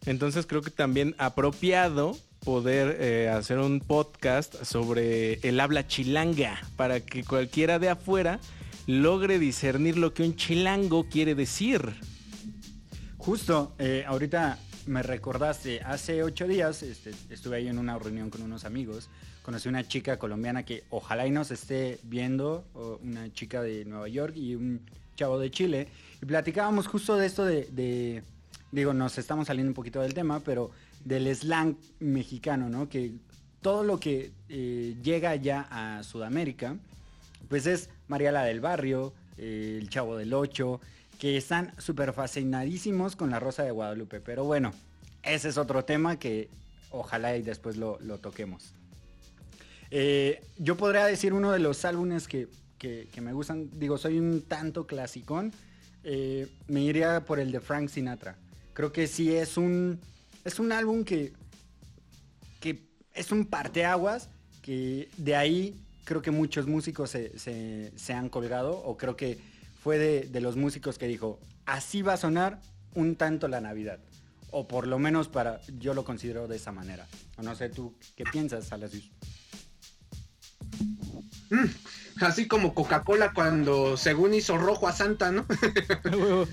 Entonces 0.06 0.46
creo 0.46 0.62
que 0.62 0.72
también 0.72 1.16
apropiado 1.18 2.16
poder 2.44 2.98
eh, 3.00 3.30
hacer 3.30 3.60
un 3.60 3.80
podcast 3.80 4.64
sobre 4.64 5.34
el 5.48 5.60
habla 5.60 5.88
chilanga 5.88 6.60
para 6.76 7.00
que 7.02 7.24
cualquiera 7.24 7.80
de 7.80 7.90
afuera 7.90 8.40
logre 8.88 9.40
discernir 9.40 9.98
lo 9.98 10.14
que 10.14 10.24
un 10.24 10.36
chilango 10.36 11.08
quiere 11.10 11.36
decir. 11.36 11.96
Justo, 13.18 13.76
eh, 13.78 14.04
ahorita 14.08 14.58
me 14.88 15.04
recordaste, 15.04 15.82
hace 15.82 16.24
ocho 16.24 16.48
días 16.48 16.82
este, 16.82 17.12
estuve 17.30 17.58
ahí 17.58 17.68
en 17.68 17.78
una 17.78 18.00
reunión 18.00 18.30
con 18.30 18.42
unos 18.42 18.66
amigos, 18.66 19.10
conocí 19.44 19.70
una 19.70 19.88
chica 19.88 20.18
colombiana 20.18 20.64
que 20.64 20.84
ojalá 20.90 21.28
y 21.28 21.32
nos 21.32 21.52
esté 21.52 22.00
viendo, 22.04 22.66
una 23.04 23.32
chica 23.34 23.62
de 23.62 23.86
Nueva 23.86 24.08
York 24.08 24.36
y 24.36 24.56
un 24.56 24.82
chavo 25.16 25.38
de 25.38 25.52
Chile, 25.52 25.88
y 26.22 26.26
platicábamos 26.26 26.88
justo 26.88 27.18
de 27.18 27.26
esto 27.28 27.46
de- 27.46 28.24
digo, 28.72 28.94
nos 28.94 29.18
estamos 29.18 29.48
saliendo 29.48 29.70
un 29.70 29.76
poquito 29.76 30.00
del 30.02 30.14
tema, 30.14 30.40
pero 30.40 30.72
del 31.06 31.34
slang 31.36 31.76
mexicano, 32.00 32.70
¿no? 32.70 32.90
Que 32.90 33.14
todo 33.62 33.84
lo 33.84 34.00
que 34.00 34.32
eh, 34.50 34.96
llega 35.04 35.36
ya 35.36 35.68
a 35.70 36.04
Sudamérica, 36.04 36.78
pues 37.50 37.66
es 37.66 37.90
Mariala 38.08 38.44
del 38.44 38.62
Barrio, 38.62 39.14
eh, 39.38 39.78
el 39.82 39.90
Chavo 39.90 40.18
del 40.18 40.34
Ocho, 40.34 40.80
que 41.20 41.36
están 41.38 41.74
súper 41.78 42.14
fascinadísimos 42.14 43.16
con 43.16 43.30
la 43.30 43.40
Rosa 43.40 43.64
de 43.64 43.72
Guadalupe. 43.72 44.20
Pero 44.22 44.44
bueno, 44.46 44.74
ese 45.24 45.50
es 45.50 45.58
otro 45.58 45.84
tema 45.84 46.18
que 46.18 46.50
ojalá 46.92 47.36
y 47.36 47.42
después 47.42 47.76
lo, 47.78 48.00
lo 48.02 48.18
toquemos. 48.20 48.74
Eh, 49.92 50.42
yo 50.58 50.78
podría 50.78 51.06
decir 51.06 51.34
uno 51.34 51.52
de 51.52 51.60
los 51.60 51.84
álbumes 51.86 52.28
que, 52.28 52.48
que- 52.78 53.08
que 53.12 53.22
me 53.22 53.34
gustan, 53.34 53.70
digo, 53.74 53.98
soy 53.98 54.20
un 54.20 54.42
tanto 54.42 54.86
clasicón, 54.88 55.52
me 56.68 56.82
iría 56.82 57.20
por 57.26 57.40
el 57.40 57.52
de 57.52 57.60
Frank 57.60 57.90
Sinatra. 57.90 58.36
Creo 58.74 58.92
que 58.94 59.06
sí 59.08 59.36
es 59.36 59.58
un, 59.58 60.00
es 60.50 60.60
un 60.60 60.72
álbum 60.72 61.04
que, 61.04 61.32
que 62.60 62.84
es 63.14 63.32
un 63.32 63.46
parteaguas, 63.46 64.30
que 64.62 65.10
de 65.18 65.36
ahí 65.36 65.80
creo 66.06 66.22
que 66.22 66.32
muchos 66.32 66.68
músicos 66.68 67.12
se, 67.12 67.38
se- 67.38 67.94
se 67.96 68.14
han 68.14 68.30
colgado, 68.30 68.78
o 68.84 68.98
creo 68.98 69.16
que 69.16 69.40
fue 69.84 69.98
de, 69.98 70.22
de 70.28 70.42
los 70.42 70.56
músicos 70.58 70.98
que 70.98 71.08
dijo, 71.08 71.40
así 71.66 72.02
va 72.02 72.14
a 72.14 72.18
sonar 72.18 72.60
un 72.96 73.16
tanto 73.16 73.48
la 73.48 73.62
Navidad. 73.62 74.00
O 74.52 74.68
por 74.68 74.88
lo 74.88 74.98
menos 74.98 75.28
para, 75.28 75.62
yo 75.78 75.94
lo 75.94 76.04
considero 76.04 76.48
de 76.48 76.56
esa 76.56 76.72
manera. 76.72 77.08
O 77.38 77.44
no 77.44 77.56
sé 77.56 77.70
tú, 77.70 77.94
¿qué 78.16 78.24
piensas, 78.24 78.66
Salasius? 78.68 79.12
Así 82.20 82.48
como 82.48 82.74
Coca-Cola 82.74 83.32
cuando 83.34 83.96
según 83.98 84.34
hizo 84.34 84.58
rojo 84.58 84.88
a 84.88 84.94
Santa, 84.94 85.32
¿no? 85.32 85.46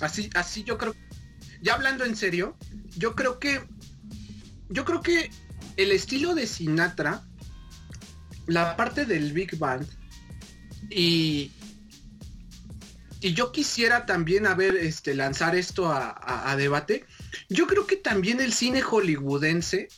Así, 0.00 0.30
así 0.34 0.62
yo 0.62 0.78
creo. 0.78 0.94
Ya 1.60 1.74
hablando 1.74 2.04
en 2.04 2.14
serio, 2.14 2.56
yo 2.98 3.14
creo 3.14 3.38
que. 3.38 3.60
Yo 4.70 4.84
creo 4.84 5.00
que 5.00 5.30
el 5.76 5.92
estilo 5.92 6.34
de 6.34 6.46
Sinatra, 6.46 7.24
la 8.46 8.76
parte 8.76 9.06
del 9.06 9.32
Big 9.32 9.56
Band, 9.58 9.86
y. 10.90 11.52
Y 13.20 13.34
yo 13.34 13.50
quisiera 13.50 14.06
también 14.06 14.46
a 14.46 14.54
ver, 14.54 14.76
este, 14.76 15.12
lanzar 15.14 15.56
esto 15.56 15.90
a, 15.90 16.10
a- 16.10 16.52
a 16.52 16.56
debate. 16.56 17.04
Yo 17.48 17.66
creo 17.66 17.84
que 17.84 17.96
también 17.96 18.40
el 18.40 18.52
cine 18.52 18.80
hollywoodense, 18.80 19.88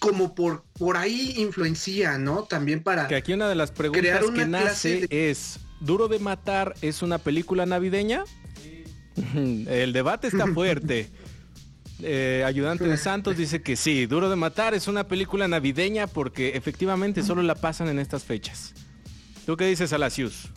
como 0.00 0.34
por, 0.34 0.64
por 0.76 0.96
ahí 0.96 1.34
influencia, 1.36 2.18
¿no? 2.18 2.44
También 2.44 2.82
para. 2.82 3.06
Que 3.06 3.14
aquí 3.14 3.32
una 3.32 3.48
de 3.48 3.54
las 3.54 3.70
preguntas 3.70 4.24
que 4.34 4.46
nace 4.46 5.06
es, 5.10 5.60
¿Duro 5.80 6.08
de 6.08 6.18
Matar 6.18 6.74
es 6.82 7.02
una 7.02 7.18
película 7.18 7.64
navideña? 7.64 8.24
El 9.34 9.92
debate 9.92 10.26
está 10.28 10.46
fuerte. 10.48 11.10
Eh, 12.02 12.42
ayudante 12.44 12.84
de 12.84 12.96
Santos 12.96 13.36
dice 13.36 13.62
que 13.62 13.76
sí, 13.76 14.06
Duro 14.06 14.28
de 14.28 14.36
Matar 14.36 14.74
es 14.74 14.88
una 14.88 15.06
película 15.06 15.46
navideña 15.46 16.06
porque 16.06 16.56
efectivamente 16.56 17.22
solo 17.22 17.42
la 17.42 17.54
pasan 17.54 17.88
en 17.88 17.98
estas 17.98 18.24
fechas. 18.24 18.74
¿Tú 19.46 19.56
qué 19.56 19.66
dices, 19.66 19.92
Alacius? 19.92 20.48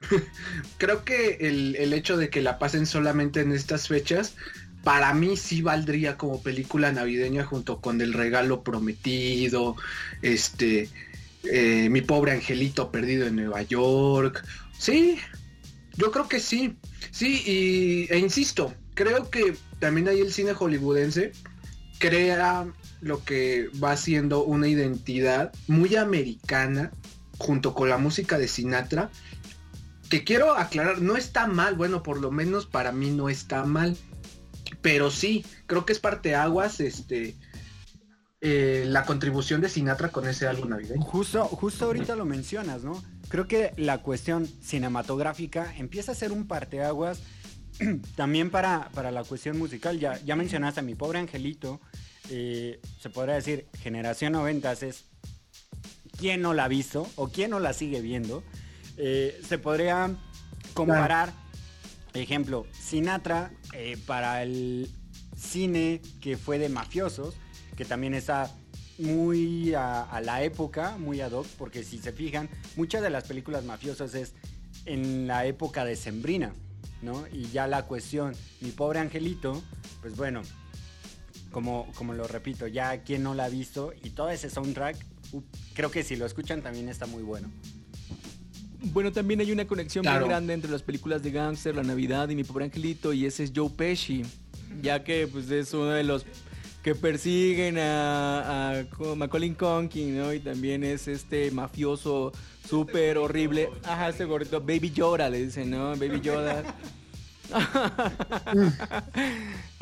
creo 0.78 1.04
que 1.04 1.38
el, 1.40 1.92
hecho 1.92 2.16
de 2.16 2.30
que 2.30 2.42
la 2.42 2.58
pasen 2.58 2.86
solamente 2.86 3.40
en 3.40 3.52
estas 3.52 3.88
fechas 3.88 4.34
para 4.82 5.14
mí 5.14 5.36
sí 5.36 5.62
valdría 5.62 6.16
como 6.16 6.42
película 6.42 6.90
navideña 6.90 7.44
junto 7.44 7.80
con 7.80 8.00
El 8.00 8.12
regalo 8.12 8.62
prometido, 8.62 9.76
este, 10.22 10.88
eh, 11.44 11.88
Mi 11.88 12.00
pobre 12.00 12.32
angelito 12.32 12.90
perdido 12.90 13.26
en 13.26 13.36
Nueva 13.36 13.62
York. 13.62 14.44
Sí, 14.76 15.18
yo 15.96 16.10
creo 16.10 16.28
que 16.28 16.40
sí. 16.40 16.76
Sí, 17.12 17.42
y, 17.46 18.12
e 18.12 18.18
insisto, 18.18 18.74
creo 18.94 19.30
que 19.30 19.56
también 19.78 20.08
ahí 20.08 20.20
el 20.20 20.32
cine 20.32 20.52
hollywoodense 20.52 21.32
crea 21.98 22.66
lo 23.00 23.24
que 23.24 23.68
va 23.82 23.96
siendo 23.96 24.44
una 24.44 24.68
identidad 24.68 25.52
muy 25.68 25.96
americana 25.96 26.92
junto 27.38 27.74
con 27.74 27.88
la 27.88 27.98
música 27.98 28.38
de 28.38 28.48
Sinatra, 28.48 29.10
que 30.08 30.24
quiero 30.24 30.52
aclarar, 30.52 31.00
no 31.00 31.16
está 31.16 31.46
mal, 31.46 31.74
bueno, 31.74 32.02
por 32.02 32.20
lo 32.20 32.30
menos 32.30 32.66
para 32.66 32.92
mí 32.92 33.10
no 33.10 33.28
está 33.28 33.64
mal, 33.64 33.96
pero 34.80 35.10
sí, 35.10 35.44
creo 35.66 35.84
que 35.84 35.92
es 35.92 35.98
parte 35.98 36.34
aguas, 36.34 36.80
este, 36.80 37.36
eh, 38.40 38.84
la 38.86 39.04
contribución 39.04 39.60
de 39.60 39.68
Sinatra 39.68 40.10
con 40.10 40.28
ese 40.28 40.46
álbum 40.46 40.68
navideño. 40.70 41.02
Justo, 41.02 41.44
justo 41.44 41.86
ahorita 41.86 42.14
lo 42.16 42.24
mencionas, 42.24 42.84
¿no? 42.84 43.02
Creo 43.28 43.48
que 43.48 43.72
la 43.76 44.02
cuestión 44.02 44.46
cinematográfica 44.46 45.74
empieza 45.76 46.12
a 46.12 46.14
ser 46.14 46.32
un 46.32 46.46
parteaguas 46.46 47.20
también 48.16 48.50
para, 48.50 48.90
para 48.94 49.10
la 49.10 49.24
cuestión 49.24 49.58
musical. 49.58 49.98
Ya, 49.98 50.18
ya 50.24 50.36
mencionaste 50.36 50.80
a 50.80 50.82
mi 50.82 50.94
pobre 50.94 51.18
angelito, 51.18 51.80
eh, 52.30 52.80
se 53.00 53.10
podría 53.10 53.34
decir 53.34 53.66
generación 53.82 54.32
90 54.32 54.72
es 54.72 55.04
quién 56.18 56.40
no 56.40 56.54
la 56.54 56.64
ha 56.64 56.68
visto 56.68 57.08
o 57.16 57.28
quién 57.28 57.50
no 57.50 57.60
la 57.60 57.72
sigue 57.72 58.00
viendo. 58.00 58.42
Eh, 58.96 59.40
se 59.46 59.58
podría 59.58 60.14
comparar, 60.74 61.32
ejemplo, 62.14 62.66
Sinatra 62.72 63.50
eh, 63.72 63.98
para 64.06 64.42
el 64.42 64.90
cine 65.36 66.00
que 66.20 66.36
fue 66.36 66.58
de 66.58 66.68
mafiosos, 66.68 67.34
que 67.76 67.84
también 67.84 68.14
está 68.14 68.54
muy 68.98 69.74
a, 69.74 70.20
la 70.22 70.42
época, 70.42 70.96
muy 70.98 71.20
ad 71.20 71.32
hoc, 71.32 71.46
porque 71.58 71.82
si 71.82 71.98
se 71.98 72.12
fijan, 72.12 72.48
muchas 72.76 73.02
de 73.02 73.10
las 73.10 73.24
películas 73.24 73.64
mafiosas 73.64 74.14
es 74.14 74.34
en 74.84 75.26
la 75.26 75.46
época 75.46 75.84
de 75.84 75.96
Sembrina, 75.96 76.52
¿no? 77.02 77.24
Y 77.32 77.48
ya 77.48 77.66
la 77.66 77.86
cuestión, 77.86 78.34
mi 78.60 78.70
pobre 78.70 79.00
angelito, 79.00 79.62
pues 80.00 80.16
bueno, 80.16 80.42
como, 81.50 81.86
como 81.94 82.14
lo 82.14 82.26
repito, 82.26 82.66
ya 82.66 83.02
quien 83.02 83.22
no 83.22 83.34
la 83.34 83.44
ha 83.44 83.48
visto 83.48 83.92
y 84.02 84.10
todo 84.10 84.30
ese 84.30 84.48
soundtrack, 84.48 84.96
creo 85.74 85.90
que 85.90 86.02
si 86.02 86.16
lo 86.16 86.26
escuchan 86.26 86.62
también 86.62 86.88
está 86.88 87.06
muy 87.06 87.22
bueno. 87.22 87.50
Bueno, 88.84 89.12
también 89.12 89.40
hay 89.40 89.52
una 89.52 89.66
conexión 89.66 90.04
muy 90.04 90.28
grande 90.28 90.54
entre 90.54 90.70
las 90.70 90.82
películas 90.82 91.22
de 91.22 91.30
Gangster, 91.30 91.74
La 91.74 91.84
Navidad 91.84 92.28
y 92.30 92.34
Mi 92.34 92.42
Pobre 92.42 92.64
Angelito, 92.64 93.12
y 93.12 93.26
ese 93.26 93.44
es 93.44 93.52
Joe 93.54 93.70
Pesci, 93.70 94.24
ya 94.80 95.04
que 95.04 95.28
pues 95.28 95.50
es 95.50 95.72
uno 95.72 95.90
de 95.90 96.02
los 96.02 96.26
que 96.82 96.94
persiguen 96.94 97.78
a, 97.78 98.80
a 98.80 99.14
Macaulay 99.16 99.52
Culkin, 99.52 100.18
¿no? 100.18 100.32
Y 100.32 100.40
también 100.40 100.82
es 100.82 101.06
este 101.06 101.50
mafioso 101.52 102.32
súper 102.68 103.18
horrible. 103.18 103.70
Ajá, 103.84 104.08
este 104.08 104.24
gordito, 104.24 104.60
Baby 104.60 104.90
Yoda, 104.90 105.30
le 105.30 105.44
dicen, 105.44 105.70
¿no? 105.70 105.90
Baby 105.96 106.20
Yoda. 106.20 106.62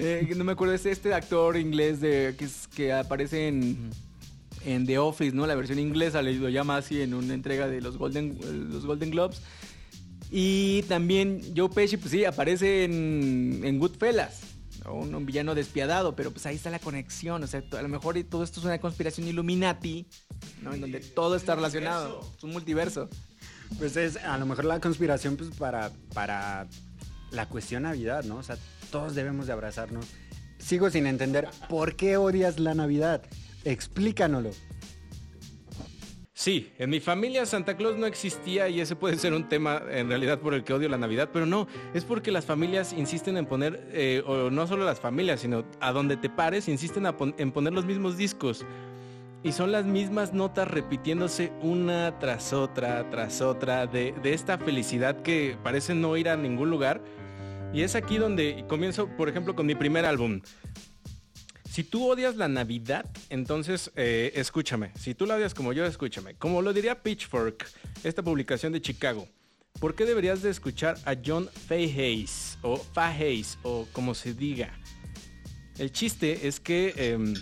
Eh, 0.02 0.32
no 0.34 0.44
me 0.44 0.52
acuerdo, 0.52 0.72
es 0.72 0.86
este 0.86 1.12
actor 1.12 1.58
inglés 1.58 2.00
de, 2.00 2.34
que, 2.74 2.90
aparece 2.90 3.48
en, 3.48 3.90
The 4.86 4.98
Office, 4.98 5.36
¿no? 5.36 5.46
La 5.46 5.54
versión 5.54 5.78
inglesa 5.78 6.22
lo 6.22 6.48
llama 6.48 6.78
así 6.78 7.02
en 7.02 7.12
una 7.12 7.34
entrega 7.34 7.68
de 7.68 7.82
los 7.82 7.98
Golden, 7.98 8.38
los 8.72 8.86
Golden 8.86 9.10
Globes. 9.10 9.42
Y 10.30 10.82
también 10.84 11.42
Joe 11.54 11.68
Pesci, 11.68 11.98
pues 11.98 12.12
sí, 12.12 12.24
aparece 12.24 12.84
en 12.84 13.78
Goodfellas. 13.78 14.49
Un, 14.94 15.14
un, 15.14 15.26
villano 15.26 15.54
despiadado, 15.54 16.16
pero 16.16 16.30
pues 16.30 16.46
ahí 16.46 16.56
está 16.56 16.70
la 16.70 16.78
conexión. 16.78 17.42
O 17.42 17.46
sea, 17.46 17.62
a 17.72 17.82
lo 17.82 17.88
mejor 17.88 18.22
todo 18.24 18.42
esto 18.42 18.60
es 18.60 18.66
una 18.66 18.78
conspiración 18.78 19.26
Illuminati, 19.28 20.06
¿no? 20.62 20.74
En 20.74 20.80
donde 20.80 21.00
todo 21.00 21.36
está 21.36 21.54
relacionado. 21.54 22.20
Es 22.36 22.44
un 22.44 22.52
multiverso. 22.52 23.08
Pues 23.78 23.96
es 23.96 24.16
a 24.16 24.36
lo 24.38 24.46
mejor 24.46 24.64
la 24.64 24.80
conspiración 24.80 25.36
pues 25.36 25.50
para, 25.50 25.90
para 26.12 26.66
la 27.30 27.46
cuestión 27.46 27.84
Navidad, 27.84 28.24
¿no? 28.24 28.36
O 28.36 28.42
sea, 28.42 28.56
todos 28.90 29.14
debemos 29.14 29.46
de 29.46 29.52
abrazarnos. 29.52 30.06
Sigo 30.58 30.90
sin 30.90 31.06
entender 31.06 31.48
por 31.68 31.96
qué 31.96 32.16
odias 32.16 32.58
la 32.58 32.74
Navidad. 32.74 33.22
Explícanoslo. 33.64 34.50
Sí, 36.40 36.72
en 36.78 36.88
mi 36.88 37.00
familia 37.00 37.44
Santa 37.44 37.76
Claus 37.76 37.98
no 37.98 38.06
existía 38.06 38.66
y 38.70 38.80
ese 38.80 38.96
puede 38.96 39.18
ser 39.18 39.34
un 39.34 39.46
tema 39.46 39.82
en 39.90 40.08
realidad 40.08 40.38
por 40.38 40.54
el 40.54 40.64
que 40.64 40.72
odio 40.72 40.88
la 40.88 40.96
Navidad, 40.96 41.28
pero 41.30 41.44
no, 41.44 41.68
es 41.92 42.06
porque 42.06 42.32
las 42.32 42.46
familias 42.46 42.94
insisten 42.94 43.36
en 43.36 43.44
poner, 43.44 43.86
eh, 43.92 44.22
o 44.26 44.48
no 44.48 44.66
solo 44.66 44.86
las 44.86 45.00
familias, 45.00 45.40
sino 45.40 45.66
a 45.80 45.92
donde 45.92 46.16
te 46.16 46.30
pares, 46.30 46.66
insisten 46.66 47.04
en 47.36 47.52
poner 47.52 47.74
los 47.74 47.84
mismos 47.84 48.16
discos. 48.16 48.64
Y 49.42 49.52
son 49.52 49.70
las 49.70 49.84
mismas 49.84 50.32
notas 50.32 50.66
repitiéndose 50.66 51.52
una 51.60 52.18
tras 52.18 52.54
otra, 52.54 53.10
tras 53.10 53.42
otra, 53.42 53.86
de, 53.86 54.14
de 54.22 54.32
esta 54.32 54.56
felicidad 54.56 55.20
que 55.20 55.58
parece 55.62 55.94
no 55.94 56.16
ir 56.16 56.30
a 56.30 56.38
ningún 56.38 56.70
lugar 56.70 57.02
y 57.72 57.82
es 57.82 57.94
aquí 57.94 58.16
donde 58.16 58.64
comienzo, 58.66 59.08
por 59.08 59.28
ejemplo, 59.28 59.54
con 59.54 59.66
mi 59.66 59.74
primer 59.74 60.04
álbum. 60.04 60.40
Si 61.70 61.84
tú 61.84 62.10
odias 62.10 62.34
la 62.34 62.48
Navidad, 62.48 63.06
entonces 63.28 63.92
eh, 63.94 64.32
escúchame. 64.34 64.90
Si 64.98 65.14
tú 65.14 65.24
la 65.24 65.36
odias 65.36 65.54
como 65.54 65.72
yo, 65.72 65.86
escúchame. 65.86 66.34
Como 66.34 66.62
lo 66.62 66.72
diría 66.72 67.00
Pitchfork, 67.00 67.64
esta 68.02 68.24
publicación 68.24 68.72
de 68.72 68.82
Chicago. 68.82 69.28
¿Por 69.78 69.94
qué 69.94 70.04
deberías 70.04 70.42
de 70.42 70.50
escuchar 70.50 70.98
a 71.04 71.14
John 71.24 71.48
Faheyes 71.68 72.58
o 72.62 72.76
Faheyes 72.76 73.56
o 73.62 73.86
como 73.92 74.16
se 74.16 74.34
diga? 74.34 74.76
El 75.78 75.92
chiste 75.92 76.48
es 76.48 76.58
que 76.58 76.92
em, 76.96 77.34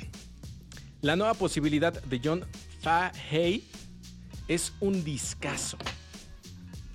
la 1.00 1.16
nueva 1.16 1.32
posibilidad 1.32 1.94
de 2.02 2.20
John 2.22 2.44
Fahey 2.82 3.66
es 4.46 4.74
un 4.80 5.04
discazo. 5.04 5.78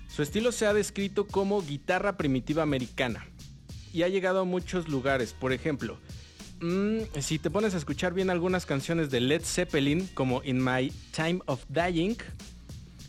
Su 0.06 0.22
estilo 0.22 0.52
se 0.52 0.66
ha 0.66 0.72
descrito 0.72 1.26
como 1.26 1.60
guitarra 1.62 2.16
primitiva 2.16 2.62
americana 2.62 3.26
y 3.92 4.04
ha 4.04 4.08
llegado 4.08 4.38
a 4.38 4.44
muchos 4.44 4.88
lugares. 4.88 5.32
Por 5.32 5.52
ejemplo, 5.52 5.98
mm, 6.64 7.20
si 7.20 7.38
te 7.38 7.50
pones 7.50 7.74
a 7.74 7.76
escuchar 7.78 8.14
bien 8.14 8.30
algunas 8.30 8.66
canciones 8.66 9.10
de 9.10 9.20
Led 9.20 9.42
Zeppelin, 9.44 10.08
como 10.14 10.42
In 10.42 10.62
My 10.62 10.92
Time 11.14 11.40
of 11.46 11.64
Dying, 11.68 12.16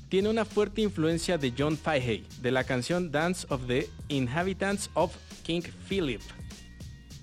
tiene 0.09 0.29
una 0.29 0.45
fuerte 0.45 0.81
influencia 0.81 1.37
de 1.37 1.53
John 1.57 1.77
Fahey, 1.77 2.25
de 2.41 2.51
la 2.51 2.63
canción 2.63 3.11
Dance 3.11 3.47
of 3.49 3.65
the 3.67 3.89
Inhabitants 4.09 4.89
of 4.93 5.15
King 5.43 5.61
Philip, 5.87 6.21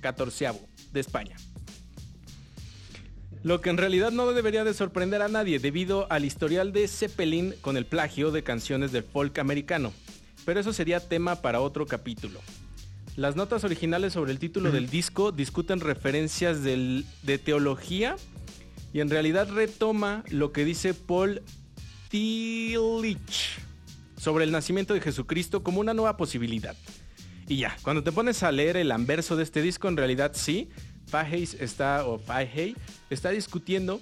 14 0.01 0.53
de 0.93 1.01
España. 1.01 1.37
Lo 3.43 3.61
que 3.61 3.71
en 3.71 3.77
realidad 3.77 4.13
no 4.13 4.31
debería 4.33 4.65
de 4.65 4.73
sorprender 4.73 5.21
a 5.21 5.29
nadie 5.29 5.59
debido 5.59 6.11
al 6.11 6.25
historial 6.25 6.73
de 6.73 6.87
Zeppelin 6.87 7.55
con 7.61 7.77
el 7.77 7.87
plagio 7.87 8.31
de 8.31 8.43
canciones 8.43 8.93
del 8.93 9.03
folk 9.03 9.39
americano. 9.39 9.93
Pero 10.45 10.61
eso 10.61 10.73
sería 10.73 11.01
tema 11.01 11.43
para 11.43 11.61
otro 11.61 11.87
capítulo. 11.87 12.41
Las 13.17 13.37
notas 13.37 13.63
originales 13.65 14.15
sobre 14.15 14.33
el 14.33 14.39
título 14.39 14.73
del 14.73 14.89
disco 14.89 15.33
discuten 15.33 15.81
referencias 15.81 16.63
de 16.63 17.41
teología 17.45 18.17
y 18.95 19.01
en 19.01 19.11
realidad 19.11 19.51
retoma 19.51 20.25
lo 20.31 20.51
que 20.53 20.65
dice 20.65 20.95
Paul 20.95 21.43
Tillich 22.09 23.59
sobre 24.17 24.45
el 24.45 24.51
nacimiento 24.51 24.95
de 24.95 25.03
Jesucristo 25.03 25.63
como 25.63 25.81
una 25.81 25.93
nueva 25.93 26.17
posibilidad. 26.17 26.75
Y 27.49 27.59
ya, 27.59 27.77
cuando 27.83 28.03
te 28.03 28.13
pones 28.13 28.43
a 28.43 28.51
leer 28.51 28.79
el 28.79 28.91
anverso 28.91 29.37
de 29.37 29.43
este 29.43 29.61
disco, 29.61 29.89
en 29.89 29.99
realidad 29.99 30.33
sí, 30.35 30.71
Fahey 31.09 31.47
está, 31.61 32.07
o 32.07 32.19
Fahey, 32.19 32.75
está 33.11 33.29
discutiendo 33.29 34.01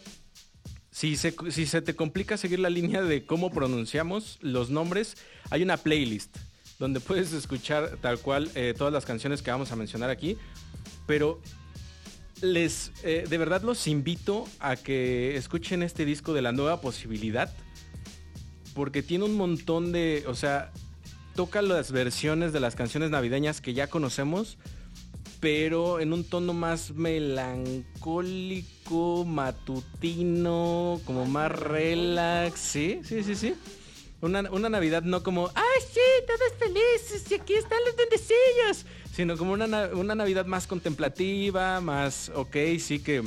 si 0.92 1.16
se, 1.16 1.34
si 1.50 1.66
se 1.66 1.82
te 1.82 1.96
complica 1.96 2.36
seguir 2.36 2.60
la 2.60 2.70
línea 2.70 3.02
de 3.02 3.26
cómo 3.26 3.50
pronunciamos 3.50 4.38
los 4.40 4.70
nombres, 4.70 5.16
hay 5.50 5.64
una 5.64 5.78
playlist 5.78 6.36
donde 6.80 6.98
puedes 6.98 7.32
escuchar 7.32 7.98
tal 8.00 8.18
cual 8.18 8.50
eh, 8.56 8.74
todas 8.76 8.92
las 8.92 9.04
canciones 9.04 9.42
que 9.42 9.52
vamos 9.52 9.70
a 9.70 9.76
mencionar 9.76 10.10
aquí. 10.10 10.36
Pero 11.06 11.40
les, 12.40 12.90
eh, 13.04 13.26
de 13.28 13.38
verdad 13.38 13.62
los 13.62 13.86
invito 13.86 14.48
a 14.58 14.74
que 14.74 15.36
escuchen 15.36 15.84
este 15.84 16.04
disco 16.04 16.32
de 16.32 16.42
la 16.42 16.50
nueva 16.50 16.80
posibilidad. 16.80 17.54
Porque 18.74 19.02
tiene 19.02 19.26
un 19.26 19.36
montón 19.36 19.92
de, 19.92 20.24
o 20.26 20.34
sea, 20.34 20.72
toca 21.36 21.60
las 21.60 21.92
versiones 21.92 22.52
de 22.52 22.60
las 22.60 22.74
canciones 22.74 23.10
navideñas 23.10 23.60
que 23.60 23.74
ya 23.74 23.88
conocemos 23.88 24.56
pero 25.40 26.00
en 26.00 26.12
un 26.12 26.24
tono 26.24 26.52
más 26.52 26.92
melancólico, 26.92 29.24
matutino, 29.24 31.00
como 31.06 31.24
más 31.24 31.50
relax, 31.50 32.60
sí, 32.60 33.00
sí, 33.02 33.24
sí, 33.24 33.34
sí. 33.34 33.54
Una, 34.22 34.42
Navidad 34.42 35.02
no 35.02 35.22
como, 35.22 35.50
¡ay, 35.54 35.80
sí, 35.92 36.00
todos 36.26 36.52
felices! 36.58 37.30
Y 37.30 37.34
aquí 37.34 37.54
están 37.54 37.78
los 37.86 37.96
duendecillos. 37.96 38.84
Sino 39.12 39.36
como 39.36 39.52
una, 39.52 40.14
Navidad 40.14 40.44
más 40.46 40.66
contemplativa, 40.66 41.80
más, 41.80 42.30
ok, 42.34 42.56
sí, 42.78 43.02
que, 43.02 43.22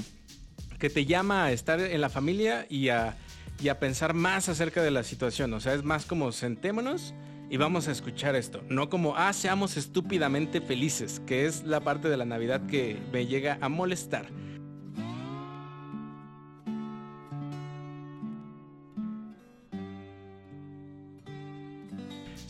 que 0.80 0.90
te 0.90 1.06
llama 1.06 1.46
a 1.46 1.52
estar 1.52 1.80
en 1.80 2.00
la 2.00 2.10
familia 2.10 2.68
y 2.70 2.90
a, 2.90 3.18
y 3.62 3.70
a 3.70 3.80
pensar 3.80 4.14
más 4.14 4.50
acerca 4.50 4.84
de 4.84 4.92
la 4.92 5.04
situación. 5.04 5.54
O 5.54 5.60
sea, 5.60 5.74
es 5.74 5.84
más 5.84 6.06
como 6.06 6.32
sentémonos 6.32 7.14
y 7.50 7.58
vamos 7.58 7.88
a 7.88 7.92
escuchar 7.92 8.36
esto. 8.36 8.62
No 8.70 8.90
como, 8.90 9.16
ah, 9.16 9.34
seamos 9.34 9.78
estúpidamente 9.78 10.62
felices, 10.62 11.22
que 11.26 11.46
es 11.46 11.64
la 11.64 11.80
parte 11.80 12.10
de 12.10 12.18
la 12.18 12.26
Navidad 12.26 12.66
que 12.68 12.98
me 13.12 13.26
llega 13.26 13.58
a 13.62 13.70
molestar. 13.70 14.28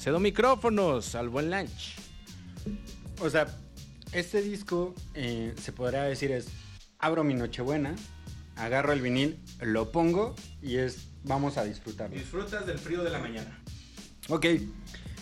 Cedo 0.03 0.19
micrófonos 0.19 1.15
al 1.15 1.29
buen 1.29 1.49
lunch. 1.49 1.95
O 3.21 3.29
sea, 3.29 3.47
este 4.11 4.41
disco 4.41 4.93
eh, 5.13 5.55
se 5.61 5.71
podría 5.71 6.03
decir 6.03 6.29
es, 6.33 6.47
abro 6.99 7.23
mi 7.23 7.35
Nochebuena, 7.35 7.95
agarro 8.57 8.91
el 8.91 9.01
vinil, 9.01 9.39
lo 9.61 9.93
pongo 9.93 10.35
y 10.61 10.75
es, 10.75 11.07
vamos 11.23 11.55
a 11.55 11.63
disfrutarlo. 11.63 12.17
Disfrutas 12.17 12.67
del 12.67 12.79
frío 12.79 13.01
de 13.01 13.11
la 13.11 13.19
mañana. 13.19 13.57
Ok, 14.27 14.45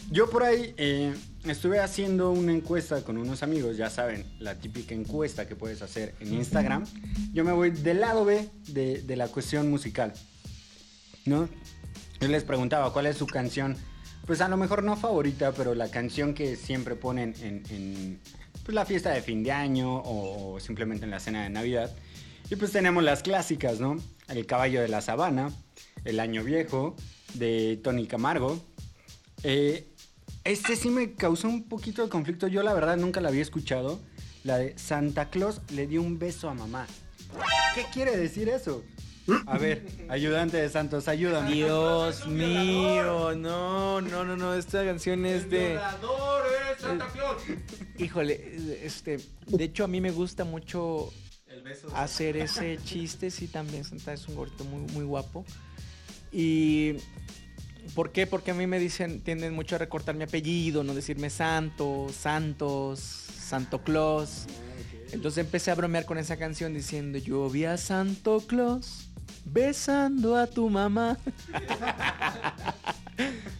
yo 0.09 0.31
por 0.31 0.41
ahí 0.41 0.73
eh, 0.77 1.13
estuve 1.43 1.79
haciendo 1.79 2.31
una 2.31 2.51
encuesta 2.51 3.03
con 3.03 3.19
unos 3.19 3.43
amigos, 3.43 3.77
ya 3.77 3.91
saben, 3.91 4.25
la 4.39 4.55
típica 4.55 4.95
encuesta 4.95 5.47
que 5.47 5.55
puedes 5.55 5.83
hacer 5.83 6.15
en 6.19 6.33
Instagram. 6.33 6.87
Yo 7.33 7.43
me 7.43 7.51
voy 7.51 7.69
del 7.69 7.99
lado 7.99 8.25
B 8.25 8.49
de, 8.69 9.03
de 9.03 9.15
la 9.15 9.27
cuestión 9.27 9.69
musical, 9.69 10.11
¿no? 11.25 11.47
Yo 12.19 12.27
les 12.29 12.43
preguntaba 12.43 12.91
cuál 12.91 13.05
es 13.05 13.17
su 13.17 13.27
canción, 13.27 13.77
pues 14.25 14.41
a 14.41 14.47
lo 14.47 14.57
mejor 14.57 14.83
no 14.83 14.95
favorita, 14.97 15.51
pero 15.51 15.75
la 15.75 15.89
canción 15.89 16.33
que 16.33 16.55
siempre 16.55 16.95
ponen 16.95 17.33
en, 17.41 18.19
pues, 18.63 18.75
la 18.75 18.85
fiesta 18.85 19.11
de 19.11 19.21
fin 19.21 19.43
de 19.43 19.51
año 19.51 19.97
o, 19.97 20.53
o 20.53 20.59
simplemente 20.59 21.05
en 21.05 21.11
la 21.11 21.19
cena 21.19 21.43
de 21.43 21.49
Navidad. 21.49 21.91
Y 22.49 22.57
pues 22.57 22.71
tenemos 22.71 23.03
las 23.03 23.23
clásicas, 23.23 23.79
¿no? 23.79 23.97
El 24.27 24.45
caballo 24.45 24.81
de 24.81 24.89
la 24.89 25.01
sabana, 25.01 25.51
El 26.03 26.19
año 26.19 26.43
viejo, 26.43 26.95
de 27.33 27.79
Tony 27.81 28.07
Camargo. 28.07 28.61
Eh, 29.43 29.87
este 30.43 30.75
sí 30.75 30.89
me 30.89 31.13
causó 31.13 31.47
un 31.47 31.69
poquito 31.69 32.03
de 32.03 32.09
conflicto. 32.09 32.47
Yo 32.47 32.63
la 32.63 32.73
verdad 32.73 32.97
nunca 32.97 33.21
la 33.21 33.29
había 33.29 33.41
escuchado. 33.41 33.99
La 34.43 34.57
de 34.57 34.77
Santa 34.77 35.29
Claus 35.29 35.61
le 35.71 35.87
dio 35.87 36.01
un 36.01 36.19
beso 36.19 36.49
a 36.49 36.53
mamá. 36.53 36.87
¿Qué 37.75 37.85
quiere 37.93 38.17
decir 38.17 38.49
eso? 38.49 38.83
A 39.45 39.57
ver, 39.57 39.85
ayudante 40.09 40.57
de 40.57 40.69
Santos, 40.69 41.07
ayúdame. 41.07 41.51
Dios 41.51 42.27
mío, 42.27 43.35
no, 43.35 44.01
no, 44.01 44.25
no, 44.25 44.35
no, 44.35 44.53
esta 44.55 44.83
canción 44.83 45.25
es 45.25 45.49
de... 45.49 45.79
Santa 46.79 47.07
Claus! 47.09 47.43
Híjole, 47.99 48.79
este, 48.83 49.19
de 49.47 49.63
hecho 49.63 49.83
a 49.83 49.87
mí 49.87 50.01
me 50.01 50.11
gusta 50.11 50.43
mucho 50.43 51.13
hacer 51.93 52.37
ese 52.37 52.79
chiste, 52.83 53.29
sí, 53.29 53.47
también 53.47 53.83
Santa 53.83 54.13
es 54.13 54.27
un 54.27 54.35
gordito 54.35 54.63
muy, 54.63 54.91
muy 54.93 55.05
guapo. 55.05 55.45
Y 56.31 56.95
¿por 57.93 58.11
qué? 58.11 58.25
Porque 58.25 58.51
a 58.51 58.53
mí 58.55 58.65
me 58.65 58.79
dicen, 58.79 59.21
tienden 59.21 59.53
mucho 59.53 59.75
a 59.75 59.77
recortar 59.77 60.15
mi 60.15 60.23
apellido, 60.23 60.83
no 60.83 60.95
decirme 60.95 61.29
Santo, 61.29 62.07
Santos, 62.11 62.99
Santo 62.99 63.83
Claus. 63.83 64.47
Entonces 65.11 65.45
empecé 65.45 65.69
a 65.69 65.75
bromear 65.75 66.05
con 66.05 66.17
esa 66.17 66.37
canción 66.37 66.73
diciendo, 66.73 67.19
yo 67.19 67.49
vi 67.49 67.65
a 67.65 67.77
Santo 67.77 68.41
Claus 68.47 69.10
besando 69.45 70.35
a 70.35 70.47
tu 70.47 70.69
mamá. 70.69 71.17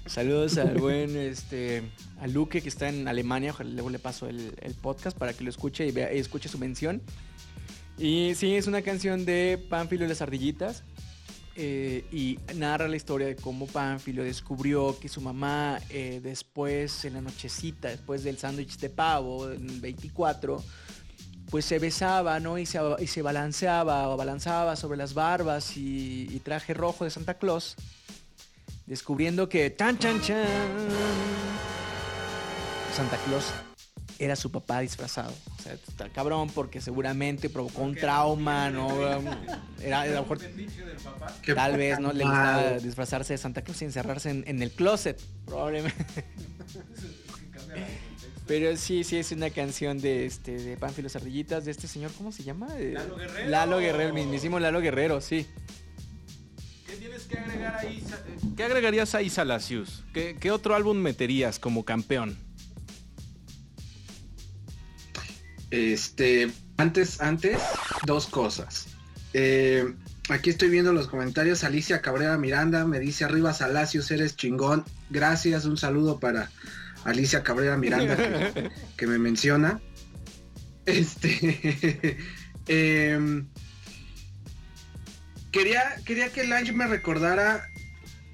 Saludos 0.06 0.58
al 0.58 0.78
buen 0.78 1.16
este 1.16 1.84
a 2.20 2.28
Luque 2.28 2.62
que 2.62 2.70
está 2.70 2.90
en 2.90 3.08
Alemania, 3.08 3.52
ojalá 3.52 3.70
luego 3.70 3.90
le 3.90 3.98
paso 3.98 4.28
el, 4.28 4.54
podcast 4.82 5.18
para 5.18 5.34
que 5.34 5.44
lo 5.44 5.50
escuche 5.50 5.88
y 5.88 5.92
vea 5.92 6.14
y 6.14 6.20
escuche 6.20 6.50
su 6.50 6.58
mención. 6.58 7.02
Y 7.98 8.34
sí, 8.36 8.56
es 8.56 8.68
una 8.68 8.82
canción 8.82 9.26
de 9.26 9.64
Pánfilo 9.70 10.06
y 10.06 10.08
las 10.08 10.22
ardillitas. 10.22 10.84
eh, 11.56 12.06
y 12.12 12.40
narra 12.56 12.88
la 12.88 12.96
historia 12.96 13.28
de 13.28 13.36
cómo 13.36 13.68
Pánfilo 13.68 14.24
descubrió 14.24 14.98
que 15.00 15.10
su 15.10 15.22
mamá 15.22 15.80
eh, 15.90 16.20
después, 16.24 17.06
en 17.06 17.14
la 17.14 17.22
nochecita, 17.22 17.90
después 17.90 18.24
del 18.24 18.38
sándwich 18.38 18.78
de 18.78 18.90
pavo, 18.90 19.52
en 19.52 19.70
el 19.70 19.82
24, 19.82 20.64
pues 21.52 21.66
se 21.66 21.80
besaba, 21.80 22.40
¿no? 22.40 22.58
Y 22.58 22.66
se, 22.66 22.80
y 23.00 23.08
se 23.08 23.22
balanceaba 23.22 24.08
o 24.08 24.16
balanzaba 24.16 24.78
sobre 24.78 24.98
las 24.98 25.14
barbas 25.14 25.76
y, 25.76 26.28
y 26.32 26.40
traje 26.40 26.74
rojo 26.74 27.04
de 27.04 27.12
Santa 27.12 27.34
Claus, 27.34 27.76
descubriendo 28.88 29.50
que 29.50 29.70
tan 29.70 30.00
chan 30.00 30.22
chan 30.22 30.48
Santa 32.96 33.18
Claus 33.26 33.52
era 34.18 34.36
su 34.38 34.50
papá 34.50 34.80
disfrazado. 34.80 35.34
O 35.58 35.62
sea, 35.62 35.74
está 35.74 36.08
cabrón 36.10 36.50
porque 36.54 36.80
seguramente 36.80 37.50
provocó 37.50 37.82
un 37.82 37.96
trauma, 37.96 38.70
¿no? 38.70 38.90
Era, 39.82 40.02
a 40.02 40.08
lo 40.08 40.22
mejor 40.22 40.40
Tal 41.54 41.76
vez 41.76 42.00
no 42.00 42.14
le 42.14 42.24
gustaba 42.24 42.72
disfrazarse 42.78 43.34
de 43.34 43.38
Santa 43.38 43.62
Claus 43.62 43.82
y 43.82 43.86
encerrarse 43.86 44.30
en, 44.30 44.44
en 44.48 44.62
el 44.62 44.72
closet, 44.72 45.22
probablemente. 45.46 46.26
Pero 48.48 48.76
sí, 48.76 49.04
sí 49.04 49.18
es 49.18 49.32
una 49.32 49.50
canción 49.50 50.00
de 50.00 50.26
este 50.26 50.58
de 50.58 50.78
Pánfilos 50.78 51.16
Ardillitas 51.16 51.66
de 51.66 51.72
este 51.72 51.88
señor, 51.88 52.12
¿cómo 52.18 52.32
se 52.32 52.44
llama? 52.44 52.68
Eh, 52.78 52.92
Lalo 52.94 53.16
Guerrero. 53.16 53.50
Lalo 53.50 53.78
Guerrero, 53.80 54.08
el 54.08 54.14
mismísimo 54.14 54.60
Lalo 54.60 54.82
Guerrero, 54.82 55.22
sí. 55.22 55.48
¿Qué 56.86 56.96
tienes 56.98 57.24
que 57.24 57.38
agregar 57.38 57.76
ahí? 57.78 58.04
¿Qué 58.58 58.64
agregarías 58.64 59.16
ahí, 59.16 59.30
Salacius? 59.30 60.04
¿Qué, 60.14 60.36
qué 60.40 60.52
otro 60.52 60.76
álbum 60.76 60.98
meterías 60.98 61.60
como 61.60 61.86
campeón? 61.86 62.38
Este, 65.72 66.52
antes, 66.78 67.22
antes, 67.22 67.58
dos 68.06 68.28
cosas. 68.28 68.88
Eh, 69.34 69.96
aquí 70.30 70.50
estoy 70.50 70.70
viendo 70.70 70.92
los 70.92 71.08
comentarios. 71.08 71.64
Alicia 71.64 72.02
Cabrera 72.02 72.38
Miranda 72.38 72.86
me 72.86 73.00
dice 73.00 73.24
arriba 73.24 73.54
Salacios, 73.54 74.12
eres 74.12 74.36
chingón. 74.36 74.84
Gracias, 75.10 75.66
un 75.66 75.78
saludo 75.78 76.20
para 76.20 76.52
Alicia 77.06 77.44
Cabrera 77.44 77.78
Miranda 77.78 78.16
que, 78.18 78.70
que 78.98 79.08
me 79.08 79.18
menciona. 79.18 79.80
Este, 80.86 82.18
em, 82.68 83.48
quería, 85.52 85.84
quería 86.06 86.30
que 86.32 86.46
Lange 86.46 86.72
me 86.74 86.88
recordara 86.88 87.64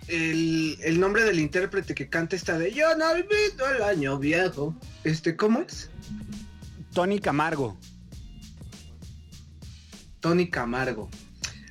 el, 0.08 0.78
el 0.84 1.00
nombre 1.00 1.24
del 1.26 1.40
intérprete 1.40 1.94
que 1.94 2.08
canta 2.10 2.36
esta 2.36 2.58
de 2.58 2.72
Yo 2.74 2.96
no 2.98 3.10
olvido 3.12 3.70
el 3.76 3.84
año 3.84 4.18
viejo. 4.20 4.76
Este, 5.04 5.36
¿cómo 5.36 5.62
es? 5.62 5.90
Tony 6.94 7.20
Camargo. 7.20 7.78
Tony 10.20 10.50
Camargo. 10.50 11.10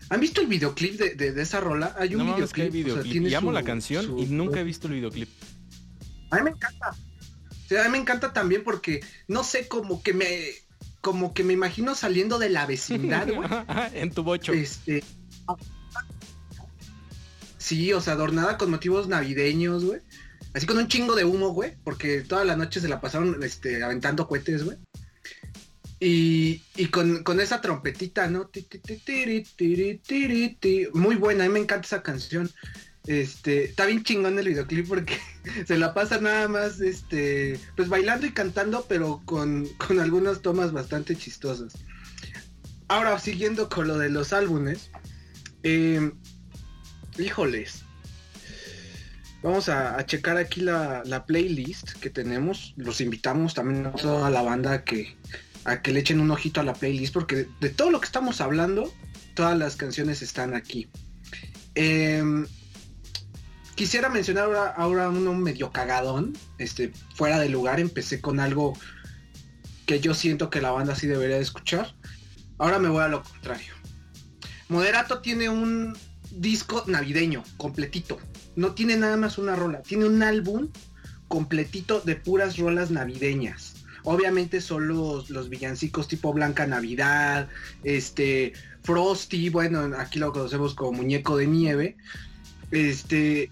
¿Han 0.09 0.21
visto 0.21 0.41
el 0.41 0.47
videoclip 0.47 0.99
de, 1.01 1.15
de- 1.15 1.33
de 1.33 1.43
esa 1.43 1.59
rola? 1.61 1.97
Hay 1.99 2.15
un 2.15 2.19
No 2.27 2.33
mames 2.33 2.53
que 2.53 2.63
hay 2.63 2.71
videoclip. 2.71 2.93
o 2.93 2.95
sea, 2.95 3.03
videoclip. 3.03 3.13
tiene 3.13 3.29
y 3.31 3.35
amo 3.35 3.49
su- 3.49 3.55
la 3.55 3.63
canción 3.65 4.05
su- 4.07 4.19
y 4.21 4.27
nunca 4.27 4.61
he 4.61 4.65
visto 4.65 4.87
el 4.87 4.95
videoclip. 4.95 5.29
A 6.31 6.37
mí 6.37 6.43
me 6.43 6.51
encanta. 6.51 6.91
O 6.91 7.69
sea, 7.69 7.83
a 7.83 7.85
mí 7.87 7.91
me 7.93 7.99
encanta 7.99 8.33
también 8.33 8.63
porque, 8.65 9.01
no 9.29 9.45
sé, 9.45 9.69
como 9.69 10.03
que 10.03 10.13
me... 10.13 10.31
Como 11.01 11.35
que 11.35 11.45
me 11.45 11.53
imagino 11.53 11.95
saliendo 11.95 12.39
de 12.39 12.49
la 12.49 12.67
vecindad, 12.67 13.29
güey. 13.29 13.49
en 13.95 14.11
tu 14.11 14.23
bocho. 14.23 14.53
Este... 14.53 15.05
Sí, 17.59 17.93
o 17.93 18.01
sea, 18.01 18.15
adornada 18.15 18.59
con 18.59 18.71
motivos 18.71 19.09
navideños, 19.09 19.85
güey. 19.85 20.01
Así 20.53 20.67
con 20.67 20.79
un 20.79 20.89
chingo 20.89 21.15
de 21.15 21.25
humo, 21.25 21.51
güey. 21.51 21.75
Porque 21.85 22.23
toda 22.23 22.45
la 22.45 22.57
noche 22.57 22.81
se 22.81 22.89
la 22.89 23.01
pasaron 23.01 23.43
este, 23.43 23.83
aventando 23.83 24.27
cohetes, 24.27 24.65
güey. 24.65 24.79
Y, 25.99 26.63
y 26.77 26.87
con, 26.87 27.23
con 27.23 27.41
esa 27.41 27.61
trompetita, 27.61 28.29
¿no? 28.29 28.51
Muy 30.93 31.17
buena, 31.17 31.45
a 31.45 31.47
mí 31.47 31.53
me 31.55 31.61
encanta 31.61 31.87
esa 31.87 32.03
canción. 32.03 32.51
Este, 33.07 33.65
está 33.67 33.87
bien 33.87 34.03
chingón 34.03 34.39
el 34.39 34.49
videoclip 34.49 34.89
porque 34.89 35.19
se 35.67 35.79
la 35.79 35.95
pasa 35.95 36.19
nada 36.21 36.49
más, 36.49 36.81
este, 36.81 37.59
pues 37.77 37.89
bailando 37.89 38.27
y 38.27 38.33
cantando, 38.33 38.85
pero 38.89 39.23
con, 39.25 39.67
con 39.79 40.01
algunas 40.01 40.43
tomas 40.43 40.73
bastante 40.73 41.17
chistosas. 41.17 41.73
Ahora, 42.89 43.19
siguiendo 43.19 43.69
con 43.69 43.89
lo 43.89 43.99
de 43.99 44.11
los 44.11 44.33
álbumes, 44.33 44.91
eh, 45.63 46.13
híjoles, 47.19 47.85
vamos 49.43 49.69
a, 49.69 49.99
a 49.99 50.07
checar 50.07 50.37
aquí 50.37 50.61
la, 50.61 51.03
la 51.05 51.27
playlist 51.27 51.93
que 52.01 52.11
tenemos. 52.11 52.75
Los 52.77 53.01
invitamos 53.01 53.55
también 53.55 53.87
a 53.87 53.93
toda 53.93 54.31
la 54.31 54.43
banda 54.43 54.85
que, 54.85 55.17
a 55.65 55.83
que 55.83 55.93
le 55.93 56.01
echen 56.01 56.21
un 56.21 56.31
ojito 56.31 56.61
a 56.61 56.65
la 56.65 56.75
playlist, 56.75 57.13
porque 57.13 57.37
de, 57.37 57.49
de 57.61 57.71
todo 57.71 57.91
lo 57.91 58.01
que 58.01 58.07
estamos 58.07 58.41
hablando, 58.41 58.93
todas 59.35 59.57
las 59.57 59.77
canciones 59.77 60.23
están 60.23 60.55
aquí. 60.55 60.89
Em, 61.75 62.47
quisiera 63.77 64.09
mencionar 64.09 64.75
ahora, 64.77 65.09
uno 65.11 65.35
medio 65.35 65.71
cagadón, 65.71 66.37
este, 66.59 66.93
fuera 67.15 67.39
de 67.39 67.49
lugar. 67.49 67.79
Empecé 67.79 68.21
con 68.21 68.41
algo 68.41 68.73
que 69.87 70.01
yo 70.01 70.15
siento 70.15 70.51
que 70.51 70.61
la 70.61 70.73
banda 70.73 70.97
sí 70.97 71.07
debería 71.07 71.37
de 71.37 71.43
escuchar. 71.43 71.95
Ahora 72.59 72.81
me 72.81 72.89
voy 72.89 73.05
a 73.05 73.09
lo 73.09 73.23
contrario. 73.23 73.75
Moderato 74.69 75.21
tiene 75.21 75.49
un 75.49 75.97
disco 76.33 76.83
navideño, 76.87 77.45
completito. 77.57 78.19
No 78.57 78.73
tiene 78.73 78.97
nada 78.97 79.17
más 79.17 79.39
una 79.39 79.55
rola, 79.55 79.83
tiene 79.83 80.07
un 80.07 80.23
álbum 80.23 80.71
completito 81.29 82.01
de 82.01 82.17
puras 82.17 82.57
rolas 82.57 82.91
navideñas. 82.91 83.75
Obviamente 84.05 84.61
son 84.61 84.89
los, 84.89 85.31
los 85.31 85.49
villancicos 85.49 86.09
tipo 86.09 86.33
Blanca 86.33 86.67
Navidad, 86.67 87.49
este, 87.83 88.53
Frosty, 88.85 89.51
bueno, 89.51 89.91
aquí 89.99 90.19
lo 90.19 90.33
conocemos 90.33 90.75
como 90.75 90.93
Muñeco 90.93 91.37
de 91.37 91.47
Nieve. 91.49 91.97
Este, 92.71 93.51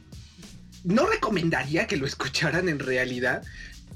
no 0.85 1.07
recomendaría 1.07 1.87
que 1.87 1.97
lo 1.97 2.07
escucharan 2.07 2.69
en 2.69 2.79
realidad, 2.79 3.43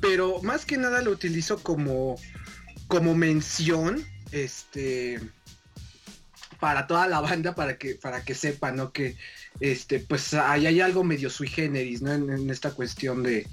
pero 0.00 0.42
más 0.42 0.64
que 0.64 0.78
nada 0.78 1.02
lo 1.02 1.10
utilizo 1.10 1.62
como, 1.62 2.16
como 2.88 3.14
mención, 3.14 4.04
este, 4.32 5.20
para 6.60 6.86
toda 6.86 7.06
la 7.06 7.20
banda, 7.20 7.54
para 7.54 7.76
que, 7.78 7.94
para 7.94 8.24
que 8.24 8.34
sepan, 8.34 8.76
¿no? 8.76 8.92
Que, 8.92 9.16
este, 9.60 10.00
pues 10.00 10.34
ahí 10.34 10.66
hay 10.66 10.80
algo 10.80 11.04
medio 11.04 11.30
sui 11.30 11.48
generis, 11.48 12.02
¿no? 12.02 12.12
En, 12.12 12.50
esta 12.50 12.70
cuestión 12.70 13.22
de, 13.22 13.46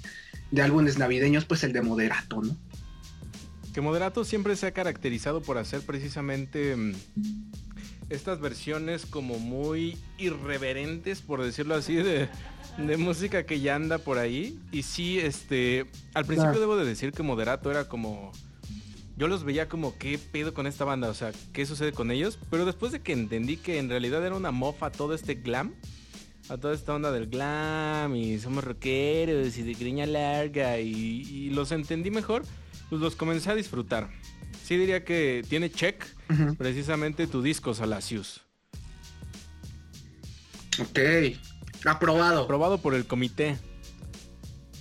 de 0.52 0.62
álbumes 0.62 0.98
navideños, 0.98 1.46
pues 1.46 1.64
el 1.64 1.74
de 1.74 1.82
Moderato, 1.82 2.42
¿no? 2.42 2.58
Que 3.74 3.82
Moderato 3.82 4.24
siempre 4.24 4.56
se 4.56 4.68
ha 4.68 4.72
caracterizado 4.72 5.42
por 5.42 5.58
hacer 5.58 5.82
precisamente 5.82 6.76
mm, 6.76 6.94
estas 8.10 8.40
versiones 8.40 9.06
como 9.06 9.40
muy 9.40 9.98
irreverentes, 10.18 11.22
por 11.22 11.44
decirlo 11.44 11.76
así, 11.76 11.96
de, 11.96 12.30
música 12.98 13.46
que 13.46 13.60
ya 13.60 13.76
anda 13.76 13.98
por 13.98 14.18
ahí. 14.18 14.60
Y 14.72 14.84
sí, 14.84 15.20
este, 15.20 15.86
al 16.14 16.26
principio 16.26 16.60
debo 16.60 16.78
de 16.78 16.86
decir 16.86 17.12
que 17.12 17.24
Moderato 17.24 17.72
era 17.72 17.88
como... 17.88 18.32
Yo 19.18 19.30
los 19.30 19.46
veía 19.46 19.70
como, 19.70 19.98
¿qué 19.98 20.18
pedo 20.18 20.54
con 20.54 20.68
esta 20.68 20.84
banda? 20.84 21.08
O 21.08 21.14
sea, 21.14 21.32
¿qué 21.54 21.66
sucede 21.66 21.94
con 21.94 22.12
ellos? 22.12 22.38
Pero 22.50 22.66
después 22.66 22.92
de 22.92 23.00
que 23.00 23.14
entendí 23.14 23.56
que 23.56 23.80
en 23.80 23.90
realidad 23.90 24.26
era 24.26 24.36
una 24.36 24.52
mofa 24.52 24.92
todo 24.92 25.14
este 25.14 25.36
glam, 25.36 25.74
a 26.50 26.58
toda 26.58 26.74
esta 26.74 26.94
onda 26.94 27.12
del 27.12 27.28
glam 27.28 28.14
y 28.16 28.38
somos 28.40 28.66
rockeros 28.66 29.58
y 29.58 29.64
de 29.64 29.74
griña 29.74 30.06
larga 30.06 30.80
y, 30.80 30.92
y 30.92 31.50
los 31.52 31.72
entendí 31.72 32.12
mejor, 32.12 32.44
pues 32.90 33.02
los 33.02 33.16
comencé 33.16 33.52
a 33.52 33.56
disfrutar 33.56 34.10
sí 34.66 34.78
diría 34.78 35.04
que 35.06 35.46
tiene 35.48 35.70
check 35.70 36.04
precisamente 36.58 37.28
tu 37.28 37.44
disco 37.44 37.76
Salacius. 37.76 38.42
Ok, 40.80 41.00
aprobado. 41.86 42.44
Aprobado 42.44 42.78
por 42.78 42.94
el 42.94 43.06
comité. 43.06 43.58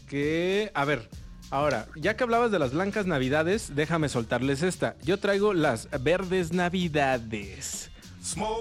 Que, 0.09 0.71
a 0.75 0.85
ver, 0.85 1.09
ahora, 1.51 1.88
ya 1.97 2.17
que 2.17 2.25
hablabas 2.25 2.51
de 2.51 2.59
las 2.59 2.73
blancas 2.73 3.07
navidades, 3.07 3.75
déjame 3.75 4.09
soltarles 4.09 4.62
esta. 4.62 4.97
Yo 5.03 5.19
traigo 5.19 5.55
las 5.55 5.88
verdes 6.03 6.53
navidades. 6.53 7.90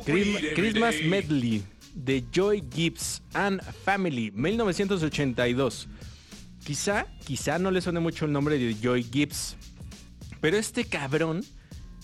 Christmas 0.05 0.95
Medley 1.05 1.63
de 1.93 2.23
Joy 2.31 2.63
Gibbs 2.73 3.21
and 3.33 3.61
Family, 3.85 4.31
1982. 4.31 5.87
Quizá, 6.65 7.05
quizá 7.25 7.59
no 7.59 7.71
le 7.71 7.81
suene 7.81 7.99
mucho 7.99 8.25
el 8.25 8.31
nombre 8.31 8.57
de 8.57 8.75
Joy 8.75 9.03
Gibbs, 9.03 9.55
pero 10.39 10.57
este 10.57 10.85
cabrón 10.85 11.43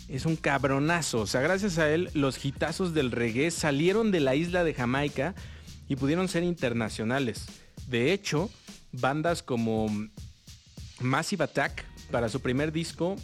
es 0.08 0.26
un 0.26 0.36
cabronazo. 0.36 1.22
O 1.22 1.28
sea, 1.28 1.42
gracias 1.42 1.78
a 1.78 1.90
él, 1.92 2.10
los 2.14 2.44
hitazos 2.44 2.94
del 2.94 3.12
reggae 3.12 3.52
salieron 3.52 4.12
de 4.12 4.20
la 4.20 4.36
isla 4.36 4.64
de 4.64 4.74
Jamaica 4.74 5.36
y 5.90 5.98
pudieron 5.98 6.30
ser 6.30 6.44
internacionales. 6.44 7.48
De 7.88 8.14
hecho, 8.14 8.50
bandas 8.94 9.44
como 9.44 9.90
Massive 11.02 11.44
Attack, 11.44 11.84
para 12.12 12.30
su 12.30 12.40
primer 12.40 12.72
disco, 12.72 13.18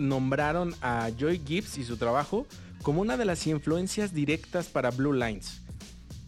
nombraron 0.00 0.74
a 0.80 1.10
Joy 1.18 1.42
Gibbs 1.46 1.76
y 1.78 1.84
su 1.84 1.96
trabajo 1.96 2.46
como 2.82 3.00
una 3.00 3.16
de 3.16 3.24
las 3.24 3.46
influencias 3.46 4.14
directas 4.14 4.66
para 4.66 4.90
Blue 4.90 5.12
Lines. 5.12 5.60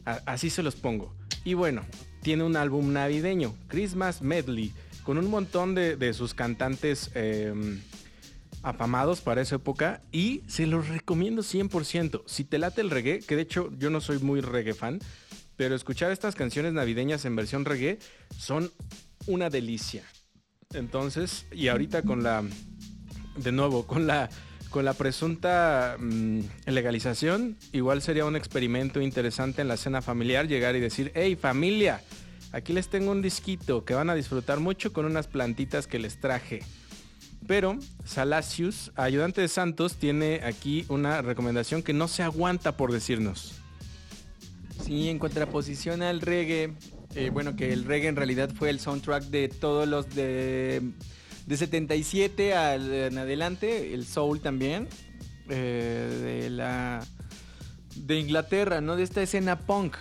así 0.05 0.51
se 0.51 0.63
los 0.63 0.77
pongo. 0.77 1.15
Y 1.45 1.55
bueno, 1.55 1.83
tiene 2.23 2.45
un 2.45 2.57
álbum 2.57 2.93
navideño, 2.93 3.55
Christmas 3.69 4.23
Medley, 4.23 4.73
con 5.03 5.19
un 5.19 5.29
montón 5.29 5.75
de, 5.75 6.13
sus 6.15 6.35
cantantes 6.35 7.11
em, 7.15 7.81
afamados 8.63 9.21
para 9.21 9.43
esa 9.43 9.57
época 9.57 10.03
y 10.11 10.43
se 10.47 10.67
los 10.67 10.89
recomiendo 10.89 11.43
100%. 11.43 12.23
Si 12.27 12.45
te 12.45 12.59
late 12.59 12.81
el 12.81 12.91
reggae, 12.91 13.21
que 13.21 13.37
de 13.37 13.43
hecho 13.43 13.71
yo 13.79 13.91
no 13.91 14.01
soy 14.01 14.19
muy 14.19 14.41
reggae 14.41 14.75
fan, 14.75 15.01
pero 15.57 15.75
escuchar 15.75 16.11
estas 16.11 16.35
canciones 16.35 16.73
navideñas 16.73 17.25
en 17.25 17.37
versión 17.37 17.65
reggae 17.65 17.99
son 18.37 18.71
una 19.27 19.51
delicia. 19.51 20.03
Entonces, 20.73 21.47
y 21.53 21.69
ahorita 21.69 22.03
con 22.03 22.23
la, 22.23 22.43
de 23.37 23.53
nuevo, 23.53 23.87
con 23.87 24.07
la, 24.07 24.29
con 24.71 24.85
la 24.85 24.95
presunta 24.95 25.97
mm, 25.99 26.41
legalización, 26.67 27.57
igual 27.73 28.03
sería 28.03 28.25
un 28.25 28.37
experimento 28.37 29.01
interesante 29.01 29.63
en 29.63 29.69
la 29.69 29.77
cena 29.77 30.03
familiar 30.03 30.49
llegar 30.49 30.75
y 30.75 30.81
decir, 30.81 31.13
hey 31.15 31.37
familia, 31.37 32.03
aquí 32.53 32.73
les 32.73 32.89
tengo 32.89 33.13
un 33.13 33.23
disquito 33.23 33.85
que 33.85 33.95
van 33.95 34.11
a 34.11 34.15
disfrutar 34.15 34.61
mucho 34.61 34.93
con 34.93 35.07
unas 35.07 35.29
plantitas 35.29 35.87
que 35.87 35.99
les 35.99 36.21
traje. 36.21 36.63
Pero 37.47 37.79
Salacius, 38.05 38.91
ayudante 38.97 39.43
de 39.43 39.49
Santos, 39.49 39.97
tiene 39.97 40.41
aquí 40.45 40.87
una 40.89 41.21
recomendación 41.21 41.83
que 41.83 41.93
no 41.93 42.09
se 42.09 42.23
aguanta 42.23 42.77
por 42.77 42.91
decirnos. 42.91 43.64
Sí, 44.85 45.09
en 45.09 45.19
contraposición 45.19 46.03
al 46.03 46.21
reggae, 46.21 46.75
eh, 47.15 47.31
bueno, 47.31 47.57
que 47.57 47.73
el 47.73 47.87
reggae 47.87 48.09
en 48.09 48.17
realidad 48.17 48.51
fue 48.55 48.69
el 48.69 48.81
soundtrack 48.81 49.25
de 49.25 49.49
todos 49.49 49.89
los 49.89 50.15
de, 50.15 50.83
de 51.47 51.57
77 51.57 52.55
al, 52.55 52.93
en 52.93 53.17
adelante, 53.17 53.95
el 53.95 54.05
soul 54.05 54.43
también, 54.43 54.87
eh, 55.49 56.41
de 56.43 56.51
la 56.51 57.03
de 57.97 58.19
Inglaterra, 58.19 58.83
¿no? 58.83 58.97
De 58.97 59.05
esta 59.05 59.23
escena 59.23 59.61
punk. 59.61 59.97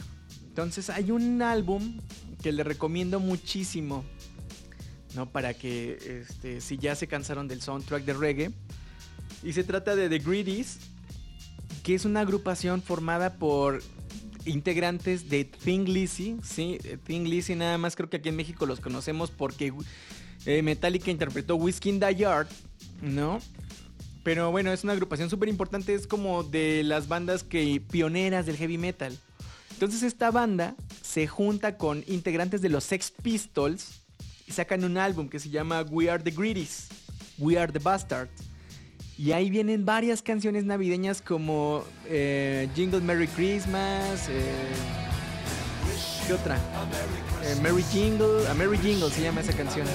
Entonces 0.48 0.90
hay 0.90 1.12
un 1.12 1.42
álbum 1.42 2.02
que 2.42 2.52
le 2.52 2.66
recomiendo 2.66 3.22
muchísimo, 3.22 4.04
¿no? 5.16 5.32
Para 5.32 5.54
que 5.54 6.26
este, 6.28 6.60
si 6.60 6.78
ya 6.78 6.96
se 6.96 7.08
cansaron 7.08 7.48
del 7.48 7.62
soundtrack 7.62 8.04
de 8.04 8.14
reggae. 8.14 8.52
Y 9.44 9.54
se 9.54 9.64
trata 9.64 9.96
de 9.96 10.10
The 10.10 10.20
Greedies, 10.20 10.80
que 11.84 11.96
es 11.96 12.04
una 12.04 12.20
agrupación 12.20 12.82
formada 12.82 13.36
por 13.36 13.82
integrantes 14.46 15.30
de 15.30 15.46
Thing 15.46 15.86
Lizzy, 15.86 16.38
sí, 16.44 16.80
Thing 17.06 17.24
Lizzy 17.24 17.56
nada 17.56 17.78
más 17.78 17.96
creo 17.96 18.10
que 18.10 18.18
aquí 18.18 18.30
en 18.30 18.36
México 18.36 18.66
los 18.66 18.80
conocemos 18.80 19.32
porque 19.32 19.74
eh, 20.46 20.62
Metallica 20.62 21.12
interpretó 21.12 21.56
Whiskey 21.56 21.94
in 21.94 22.00
the 22.00 22.16
Yard, 22.16 22.48
¿no? 23.02 23.40
Pero 24.24 24.52
bueno, 24.52 24.72
es 24.72 24.84
una 24.84 24.94
agrupación 24.94 25.30
súper 25.30 25.50
importante, 25.50 25.94
es 25.94 26.08
como 26.08 26.44
de 26.44 26.84
las 26.84 27.08
bandas 27.08 27.44
que 27.44 27.82
pioneras 27.92 28.46
del 28.46 28.58
heavy 28.58 28.78
metal. 28.78 29.18
Entonces 29.72 30.04
esta 30.04 30.32
banda 30.32 30.76
se 31.02 31.28
junta 31.28 31.78
con 31.78 32.04
integrantes 32.08 32.62
de 32.62 32.70
los 32.70 32.86
Sex 32.86 33.12
Pistols, 33.12 34.04
y 34.48 34.52
sacan 34.52 34.84
un 34.84 34.98
álbum 34.98 35.30
que 35.30 35.40
se 35.40 35.50
llama 35.50 35.84
We 35.84 36.10
Are 36.10 36.22
the 36.22 36.32
Greedies, 36.32 36.88
We 37.38 37.58
Are 37.58 37.72
the 37.72 37.80
Bastards. 37.80 38.32
Y 39.18 39.32
ahí 39.32 39.50
vienen 39.50 39.86
varias 39.86 40.22
canciones 40.24 40.66
navideñas 40.66 41.22
como 41.22 41.84
eh, 42.08 42.68
Jingle 42.76 43.02
Merry 43.02 43.28
Christmas. 43.28 44.28
Eh, 44.28 44.52
¿Qué 46.26 46.34
otra? 46.34 46.58
Eh, 47.44 47.56
Merry 47.62 47.84
Jingle. 47.84 48.48
A 48.50 48.54
Merry 48.54 48.78
Jingle 48.78 49.12
se 49.12 49.22
llama 49.22 49.42
esa 49.42 49.54
canción. 49.54 49.86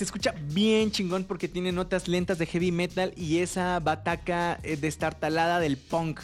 Se 0.00 0.04
escucha 0.04 0.34
bien 0.44 0.90
chingón 0.90 1.24
porque 1.24 1.46
tiene 1.46 1.72
notas 1.72 2.08
lentas 2.08 2.38
de 2.38 2.46
heavy 2.46 2.72
metal 2.72 3.12
y 3.18 3.40
esa 3.40 3.78
bataca 3.80 4.58
eh, 4.62 4.78
destartalada 4.78 5.60
del 5.60 5.76
punk, 5.76 6.20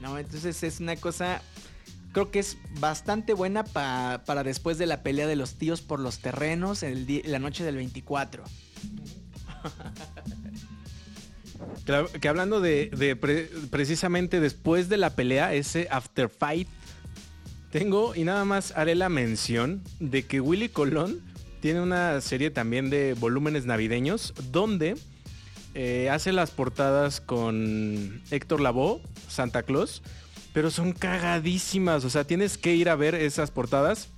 ¿no? 0.00 0.16
Entonces 0.16 0.62
es 0.62 0.78
una 0.78 0.94
cosa, 0.94 1.42
creo 2.12 2.30
que 2.30 2.38
es 2.38 2.56
bastante 2.78 3.32
buena 3.32 3.64
para 3.64 4.44
después 4.44 4.78
de 4.78 4.86
la 4.86 5.02
pelea 5.02 5.26
de 5.26 5.34
los 5.34 5.54
tíos 5.54 5.82
por 5.82 5.98
los 5.98 6.20
terrenos 6.20 6.84
en 6.84 7.04
la 7.24 7.40
noche 7.40 7.64
del 7.64 7.74
24. 7.74 8.44
Que 12.20 12.28
hablando 12.28 12.60
de, 12.60 13.18
precisamente 13.72 14.38
después 14.38 14.88
de 14.88 14.98
la 14.98 15.16
pelea, 15.16 15.52
ese 15.52 15.88
after 15.90 16.28
fight, 16.28 16.68
tengo 17.72 18.14
y 18.14 18.22
nada 18.22 18.44
más 18.44 18.70
haré 18.76 18.94
la 18.94 19.08
mención 19.08 19.82
de 19.98 20.24
que 20.26 20.40
Willy 20.40 20.68
Colón 20.68 21.25
tiene 21.66 21.80
una 21.80 22.20
serie 22.20 22.52
también 22.52 22.90
de 22.90 23.14
volúmenes 23.14 23.66
navideños 23.66 24.34
donde 24.52 24.94
eh, 25.74 26.08
hace 26.10 26.30
las 26.30 26.52
portadas 26.52 27.20
con 27.20 28.22
Héctor 28.30 28.60
Lavoe, 28.60 29.00
Santa 29.26 29.64
Claus, 29.64 30.00
pero 30.52 30.70
son 30.70 30.92
cagadísimas. 30.92 32.04
O 32.04 32.10
sea, 32.10 32.22
tienes 32.22 32.56
que 32.56 32.76
ir 32.76 32.88
a 32.88 32.94
ver 32.94 33.16
esas 33.16 33.50
portadas. 33.50 34.10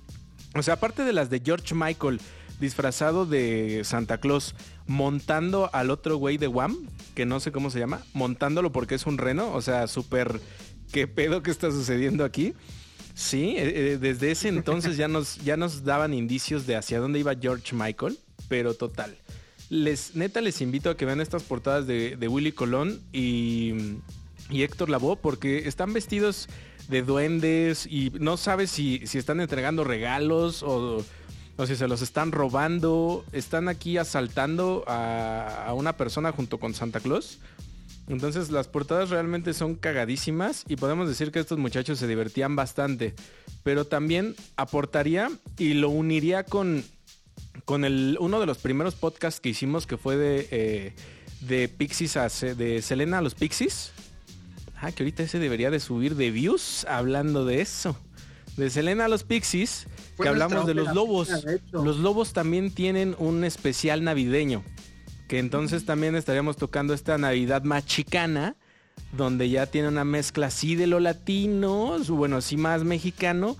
O 0.53 0.61
sea, 0.61 0.75
aparte 0.75 1.03
de 1.03 1.11
las 1.11 1.31
de 1.31 1.41
George 1.43 1.73
Michael 1.73 2.21
disfrazado 2.59 3.25
de 3.25 3.81
Santa 3.83 4.19
Claus 4.19 4.53
montando 4.85 5.71
al 5.73 5.89
otro 5.89 6.17
güey 6.17 6.37
de 6.37 6.47
Wham, 6.47 6.77
que 7.15 7.25
no 7.25 7.39
sé 7.39 7.51
cómo 7.51 7.71
se 7.71 7.79
llama, 7.79 8.03
montándolo 8.13 8.71
porque 8.71 8.93
es 8.93 9.07
un 9.07 9.17
reno, 9.17 9.51
o 9.53 9.61
sea, 9.63 9.87
súper, 9.87 10.39
¿qué 10.91 11.07
pedo 11.07 11.41
que 11.41 11.49
está 11.49 11.71
sucediendo 11.71 12.25
aquí? 12.25 12.53
Sí, 13.19 13.55
eh, 13.57 13.91
eh, 13.93 13.97
desde 13.99 14.31
ese 14.31 14.47
entonces 14.47 14.95
ya 14.95 15.09
nos, 15.09 15.35
ya 15.43 15.57
nos 15.57 15.83
daban 15.83 16.13
indicios 16.13 16.65
de 16.65 16.77
hacia 16.77 16.99
dónde 16.99 17.19
iba 17.19 17.35
George 17.35 17.75
Michael, 17.75 18.17
pero 18.47 18.75
total. 18.75 19.17
Les, 19.69 20.15
neta 20.15 20.39
les 20.39 20.61
invito 20.61 20.89
a 20.89 20.95
que 20.95 21.05
vean 21.05 21.19
estas 21.19 21.43
portadas 21.43 21.85
de, 21.85 22.15
Willy 22.29 22.53
Colón 22.53 23.01
y, 23.11 23.73
y 24.49 24.63
Héctor 24.63 24.89
Lavoe 24.89 25.17
porque 25.17 25.67
están 25.67 25.91
vestidos 25.91 26.47
de 26.87 27.01
duendes 27.01 27.85
y 27.85 28.09
no 28.19 28.37
sabes 28.37 28.71
si, 28.71 29.05
si 29.05 29.17
están 29.17 29.41
entregando 29.41 29.83
regalos 29.83 30.63
o, 30.63 31.05
o 31.57 31.65
si 31.67 31.75
se 31.75 31.89
los 31.89 32.01
están 32.01 32.31
robando. 32.31 33.25
Están 33.33 33.67
aquí 33.67 33.97
asaltando 33.97 34.85
a, 34.87 35.65
a 35.67 35.73
una 35.73 35.97
persona 35.97 36.31
junto 36.31 36.57
con 36.57 36.73
Santa 36.73 37.01
Claus. 37.01 37.39
Entonces 38.09 38.49
las 38.49 38.67
portadas 38.67 39.11
realmente 39.11 39.53
son 39.53 39.75
cagadísimas 39.75 40.65
y 40.67 40.75
podemos 40.75 41.07
decir 41.07 41.31
que 41.31 41.39
estos 41.39 41.59
muchachos 41.59 41.99
se 41.99 42.07
divertían 42.07 42.55
bastante. 42.55 43.13
Pero 43.63 43.85
también 43.85 44.35
aportaría 44.57 45.29
y 45.57 45.75
lo 45.75 45.89
uniría 45.89 46.43
con, 46.43 46.83
con 47.65 47.85
el, 47.85 48.17
uno 48.19 48.39
de 48.39 48.47
los 48.47 48.57
primeros 48.57 48.95
podcasts 48.95 49.39
que 49.39 49.49
hicimos 49.49 49.85
que 49.85 49.97
fue 49.97 50.17
de, 50.17 50.47
eh, 50.49 50.93
de 51.41 51.69
Pixies 51.69 52.17
a 52.17 52.27
de 52.27 52.81
Selena 52.81 53.19
a 53.19 53.21
los 53.21 53.35
Pixies. 53.35 53.91
Ah, 54.81 54.91
que 54.91 55.03
ahorita 55.03 55.23
ese 55.23 55.37
debería 55.37 55.69
de 55.69 55.79
subir 55.79 56.15
de 56.15 56.31
views 56.31 56.85
hablando 56.85 57.45
de 57.45 57.61
eso. 57.61 57.95
De 58.57 58.71
Selena 58.71 59.05
a 59.05 59.07
los 59.07 59.23
Pixies, 59.23 59.87
Fue 60.15 60.25
que 60.25 60.29
hablamos 60.29 60.65
de 60.65 60.73
los 60.73 60.95
lobos. 60.95 61.27
de. 61.43 61.61
Los 61.71 61.97
lobos 61.97 62.33
también 62.33 62.71
tienen 62.71 63.15
un 63.19 63.43
especial 63.43 64.03
navideño. 64.03 64.63
Que 65.29 65.37
entonces 65.39 65.85
también 65.85 66.15
estaríamos 66.15 66.57
tocando 66.57 66.93
esta 66.93 67.17
Navidad 67.19 67.63
más 67.63 67.85
chicana, 67.85 68.55
donde 69.15 69.47
ya 69.47 69.67
tiene 69.67 69.87
una 69.87 70.03
mezcla 70.03 70.47
así 70.47 70.75
de 70.75 70.87
lo 70.87 70.99
latino, 70.99 71.97
bueno, 72.09 72.41
sí 72.41 72.57
más 72.57 72.83
mexicano, 72.83 73.55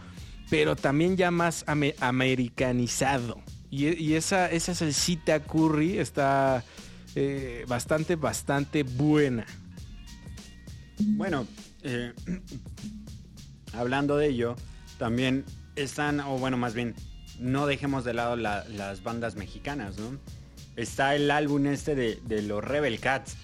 pero 0.49 0.75
también 0.75 1.15
ya 1.15 1.29
más 1.29 1.63
ame- 1.67 1.93
americanizado. 1.99 3.39
Y, 3.69 4.13
esa, 4.15 4.49
esa 4.49 4.73
salsita 4.73 5.41
curry 5.43 5.99
está 5.99 6.63
eh, 7.13 7.65
bastante, 7.67 8.15
bastante 8.15 8.82
buena. 8.82 9.45
Bueno, 10.99 11.45
eh, 11.84 12.13
hablando 13.73 14.17
de 14.17 14.27
ello, 14.29 14.55
también 14.97 15.45
están, 15.75 16.19
o 16.21 16.39
bueno, 16.39 16.58
más 16.58 16.73
bien, 16.73 16.95
no 17.39 17.67
dejemos 17.67 18.03
de 18.03 18.15
lado 18.15 18.36
la- 18.36 18.65
las 18.69 19.03
bandas 19.03 19.36
mexicanas, 19.36 19.99
¿no? 19.99 20.17
Está 20.80 21.13
el 21.13 21.30
álbum 21.30 21.65
este 21.65 21.94
de, 21.94 22.22
de 22.26 22.42
los 22.42 22.63
Rebel 22.63 23.02
Cats, 23.02 23.36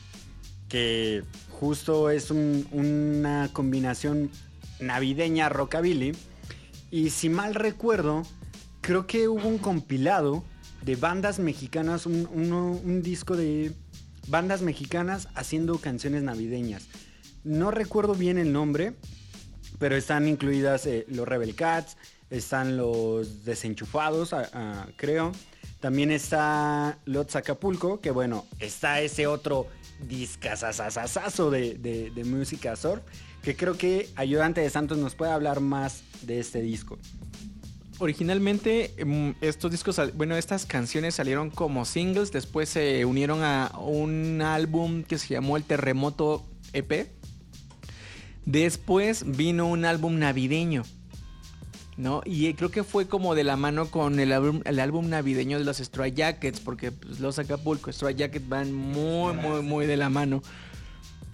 que 0.69 1.21
justo 1.49 2.09
es 2.09 2.31
un- 2.31 2.65
una 2.71 3.49
combinación 3.51 4.31
navideña 4.79 5.49
rockabilly. 5.49 6.13
Y 6.91 7.09
si 7.09 7.27
mal 7.27 7.53
recuerdo, 7.53 8.23
creo 8.79 9.05
que 9.05 9.27
hubo 9.27 9.49
un 9.49 9.57
compilado 9.57 10.45
de 10.83 10.95
bandas 10.95 11.39
mexicanas, 11.39 12.05
un, 12.05 13.01
disco 13.03 13.35
de 13.35 13.73
bandas 14.27 14.61
mexicanas 14.61 15.27
haciendo 15.35 15.77
canciones 15.79 16.23
navideñas. 16.23 16.87
No 17.43 17.69
recuerdo 17.69 18.15
bien 18.15 18.37
el 18.37 18.53
nombre, 18.53 18.93
pero 19.77 19.97
están 19.97 20.25
incluidas 20.29 20.85
eh, 20.85 21.05
los 21.09 21.27
Rebel 21.27 21.53
Cats, 21.53 21.97
están 22.29 22.77
los 22.77 23.43
Desenchufados, 23.43 24.33
creo. 24.95 25.33
También 25.79 26.11
está 26.11 26.97
Lots 27.05 27.35
Acapulco, 27.35 28.01
que 28.01 28.11
bueno, 28.11 28.45
está 28.59 29.01
ese 29.01 29.27
otro 29.27 29.67
discazazazazazo 30.07 31.51
de, 31.51 31.75
de, 31.75 32.09
de 32.11 32.23
música 32.23 32.75
surf, 32.75 33.01
que 33.41 33.55
creo 33.55 33.77
que 33.77 34.09
Ayudante 34.15 34.61
de 34.61 34.69
Santos 34.69 34.97
nos 34.97 35.15
puede 35.15 35.31
hablar 35.31 35.59
más 35.59 36.03
de 36.23 36.39
este 36.39 36.61
disco. 36.61 36.97
Originalmente 37.99 38.93
em, 38.97 39.35
estos 39.39 39.71
discos, 39.71 40.01
bueno, 40.15 40.35
estas 40.35 40.65
canciones 40.65 41.15
salieron 41.15 41.49
como 41.49 41.85
singles, 41.85 42.31
después 42.31 42.67
se 42.67 43.05
unieron 43.05 43.41
a 43.41 43.71
un 43.79 44.41
álbum 44.41 45.03
que 45.03 45.17
se 45.17 45.33
llamó 45.33 45.55
El 45.55 45.63
Terremoto 45.63 46.45
EP. 46.73 47.09
Después 48.45 49.23
vino 49.25 49.67
un 49.67 49.85
álbum 49.85 50.19
navideño, 50.19 50.83
¿no? 51.97 52.21
Y 52.25 52.47
eh, 52.47 52.55
creo 52.55 52.71
que 52.71 52.83
fue 52.83 53.07
como 53.07 53.35
de 53.35 53.43
la 53.43 53.57
mano 53.57 53.89
con 53.89 54.19
el 54.19 54.31
álbum, 54.31 54.61
el 54.65 54.79
álbum 54.79 55.09
navideño 55.09 55.57
de 55.59 55.65
los 55.65 55.77
Stray 55.77 56.11
Jackets, 56.11 56.59
porque 56.59 56.91
pues, 56.91 57.19
los 57.19 57.39
Acapulco, 57.39 57.91
Stray 57.91 58.15
Jackets 58.15 58.47
van 58.47 58.73
muy, 58.73 59.33
muy, 59.33 59.61
muy 59.61 59.85
de 59.85 59.97
la 59.97 60.09
mano. 60.09 60.41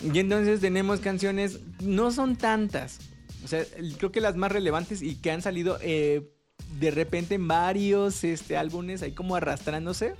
Y 0.01 0.17
entonces 0.19 0.59
tenemos 0.59 0.99
canciones, 0.99 1.59
no 1.81 2.11
son 2.11 2.35
tantas. 2.35 2.99
O 3.43 3.47
sea, 3.47 3.63
creo 3.97 4.11
que 4.11 4.21
las 4.21 4.35
más 4.35 4.51
relevantes 4.51 5.01
y 5.01 5.15
que 5.15 5.31
han 5.31 5.41
salido 5.41 5.77
eh, 5.81 6.31
de 6.79 6.91
repente 6.91 7.35
en 7.35 7.47
varios 7.47 8.23
este, 8.23 8.57
álbumes, 8.57 9.01
ahí 9.01 9.11
como 9.11 9.35
arrastrándose. 9.35 10.13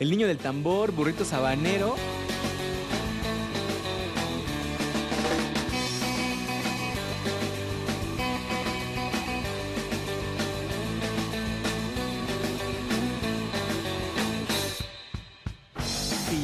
El 0.00 0.10
niño 0.10 0.26
del 0.26 0.38
tambor, 0.38 0.92
burrito 0.92 1.24
sabanero. 1.24 1.94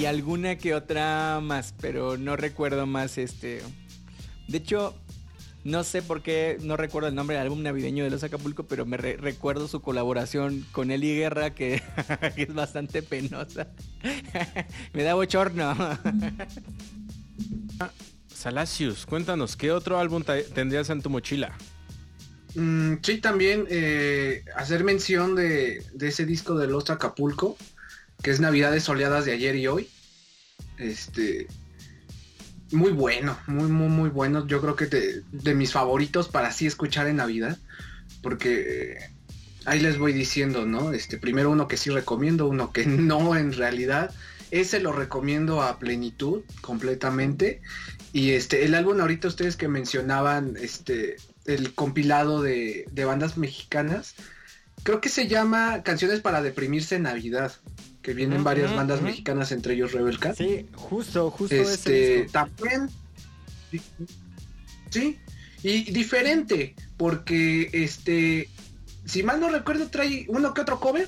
Alguna 0.09 0.57
que 0.59 0.75
otra 0.75 1.41
más, 1.43 1.75
pero 1.81 2.17
no 2.17 2.37
recuerdo 2.37 2.87
más 2.87 3.19
este. 3.19 3.63
De 4.49 4.59
hecho, 4.59 4.95
no 5.65 5.85
sé 5.85 6.03
por 6.03 6.23
qué 6.23 6.59
no 6.63 6.77
recuerdo 6.77 7.09
el 7.09 7.15
nombre 7.15 7.37
del 7.37 7.45
álbum 7.47 7.63
navideño 7.63 8.05
de 8.05 8.11
los 8.11 8.25
Acapulco, 8.25 8.67
pero 8.69 8.87
me 8.87 8.97
re- 8.97 9.17
recuerdo 9.19 9.69
su 9.69 9.83
colaboración 9.83 10.67
con 10.73 10.91
Eli 10.91 11.15
Guerra, 11.17 11.55
que 11.55 11.83
es 12.37 12.55
bastante 12.55 13.03
penosa. 13.03 13.69
me 14.93 15.03
da 15.03 15.15
bochorno. 15.15 15.77
Salacius, 18.33 19.05
cuéntanos, 19.07 19.57
¿qué 19.57 19.73
otro 19.73 19.99
álbum 19.99 20.23
tendrías 20.55 20.91
en 20.91 21.03
tu 21.03 21.11
mochila? 21.11 21.57
Mm, 22.55 22.97
sí, 23.03 23.21
también 23.21 23.67
eh, 23.71 24.45
hacer 24.57 24.85
mención 24.85 25.35
de, 25.35 25.85
de 25.93 26.09
ese 26.09 26.27
disco 26.27 26.55
de 26.57 26.67
Los 26.67 26.91
Acapulco, 26.91 27.57
que 28.23 28.31
es 28.31 28.41
Navidades 28.41 28.85
Soleadas 28.85 29.25
de 29.25 29.33
ayer 29.33 29.57
y 29.57 29.67
hoy. 29.69 29.89
Este. 30.79 31.47
Muy 32.71 32.93
bueno, 32.93 33.39
muy, 33.47 33.69
muy, 33.69 33.89
muy 33.89 34.11
bueno. 34.11 34.47
Yo 34.47 34.61
creo 34.61 34.77
que 34.77 34.87
de, 34.87 35.23
de 35.33 35.55
mis 35.55 35.73
favoritos 35.73 36.29
para 36.29 36.49
así 36.49 36.67
escuchar 36.67 37.07
en 37.07 37.17
Navidad. 37.17 37.59
Porque 38.23 38.99
ahí 39.65 39.81
les 39.81 39.99
voy 39.99 40.13
diciendo, 40.13 40.67
¿no? 40.67 40.93
Este, 40.93 41.19
primero 41.19 41.51
uno 41.51 41.69
que 41.69 41.77
sí 41.77 41.91
recomiendo, 41.91 42.47
uno 42.47 42.73
que 42.73 42.87
no 42.87 43.37
en 43.37 43.53
realidad. 43.53 44.15
Ese 44.51 44.81
lo 44.81 44.93
recomiendo 44.93 45.63
a 45.63 45.79
plenitud, 45.79 46.43
completamente. 46.63 47.61
Y 48.13 48.31
este, 48.31 48.65
el 48.65 48.75
álbum 48.75 49.01
ahorita 49.01 49.29
ustedes 49.29 49.57
que 49.57 49.69
mencionaban, 49.69 50.57
este, 50.59 51.17
el 51.45 51.75
compilado 51.75 52.43
de, 52.43 52.87
de 52.91 53.05
bandas 53.05 53.37
mexicanas, 53.37 54.15
creo 54.89 55.03
que 55.03 55.11
se 55.11 55.29
llama 55.29 55.83
Canciones 55.83 56.21
para 56.21 56.41
deprimirse 56.41 56.97
en 56.97 57.03
Navidad, 57.03 57.53
que 58.01 58.15
vienen 58.15 58.43
varias 58.43 58.75
bandas 58.75 59.03
mexicanas, 59.03 59.53
entre 59.53 59.75
ellos 59.75 59.93
Rebel 59.93 60.19
Cat. 60.19 60.35
Sí, 60.39 60.67
justo, 60.75 61.31
justo 61.31 61.55
ese 61.55 61.75
Este, 61.75 62.23
disco. 62.23 62.33
también. 62.33 62.89
Sí, 64.89 65.19
y 65.63 65.91
diferente, 65.93 66.75
porque 66.97 67.69
este, 67.75 68.49
si 69.05 69.23
mal 69.23 69.41
no 69.41 69.51
recuerdo, 69.51 69.89
trae 69.91 70.25
uno 70.31 70.55
que 70.55 70.63
otro 70.63 70.81
cover, 70.81 71.07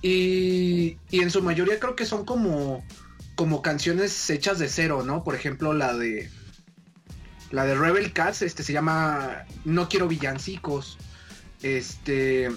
y, 0.00 0.96
y 1.10 1.20
en 1.20 1.30
su 1.30 1.42
mayoría 1.42 1.78
creo 1.78 1.96
que 1.96 2.06
son 2.06 2.24
como, 2.24 2.82
como 3.34 3.60
canciones 3.60 4.30
hechas 4.30 4.58
de 4.58 4.70
cero, 4.70 5.02
¿no? 5.04 5.24
Por 5.24 5.34
ejemplo, 5.34 5.74
la 5.74 5.92
de. 5.92 6.30
La 7.50 7.66
de 7.66 7.74
Rebel 7.74 8.14
Cats, 8.14 8.40
este 8.40 8.62
se 8.62 8.72
llama 8.72 9.44
No 9.66 9.90
quiero 9.90 10.08
villancicos. 10.08 10.96
Este. 11.60 12.48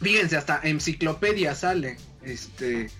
Fíjense, 0.00 0.36
hasta 0.36 0.60
enciclopedia 0.62 1.54
sale. 1.54 1.96
Este. 2.22 2.90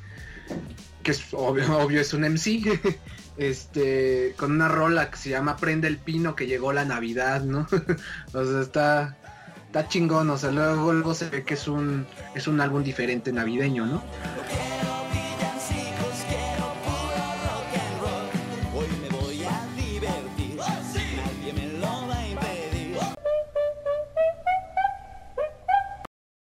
Que 1.02 1.10
es 1.10 1.22
obvio, 1.32 1.78
obvio 1.84 2.00
es 2.00 2.12
un 2.12 2.22
MC. 2.22 2.98
Este. 3.36 4.34
Con 4.36 4.50
una 4.52 4.66
rola 4.66 5.10
que 5.10 5.16
se 5.16 5.30
llama 5.30 5.56
Prende 5.56 5.86
el 5.86 5.98
Pino 5.98 6.34
que 6.34 6.48
llegó 6.48 6.72
la 6.72 6.84
Navidad, 6.84 7.42
¿no? 7.42 7.68
o 8.32 8.44
sea, 8.44 8.60
está. 8.60 9.16
Está 9.66 9.86
chingón. 9.86 10.28
O 10.30 10.38
sea, 10.38 10.50
luego, 10.50 10.92
luego 10.92 11.14
se 11.14 11.30
ve 11.30 11.44
que 11.44 11.54
es 11.54 11.68
un. 11.68 12.06
Es 12.34 12.48
un 12.48 12.60
álbum 12.60 12.82
diferente 12.82 13.32
navideño, 13.32 13.86
¿no? 13.86 14.02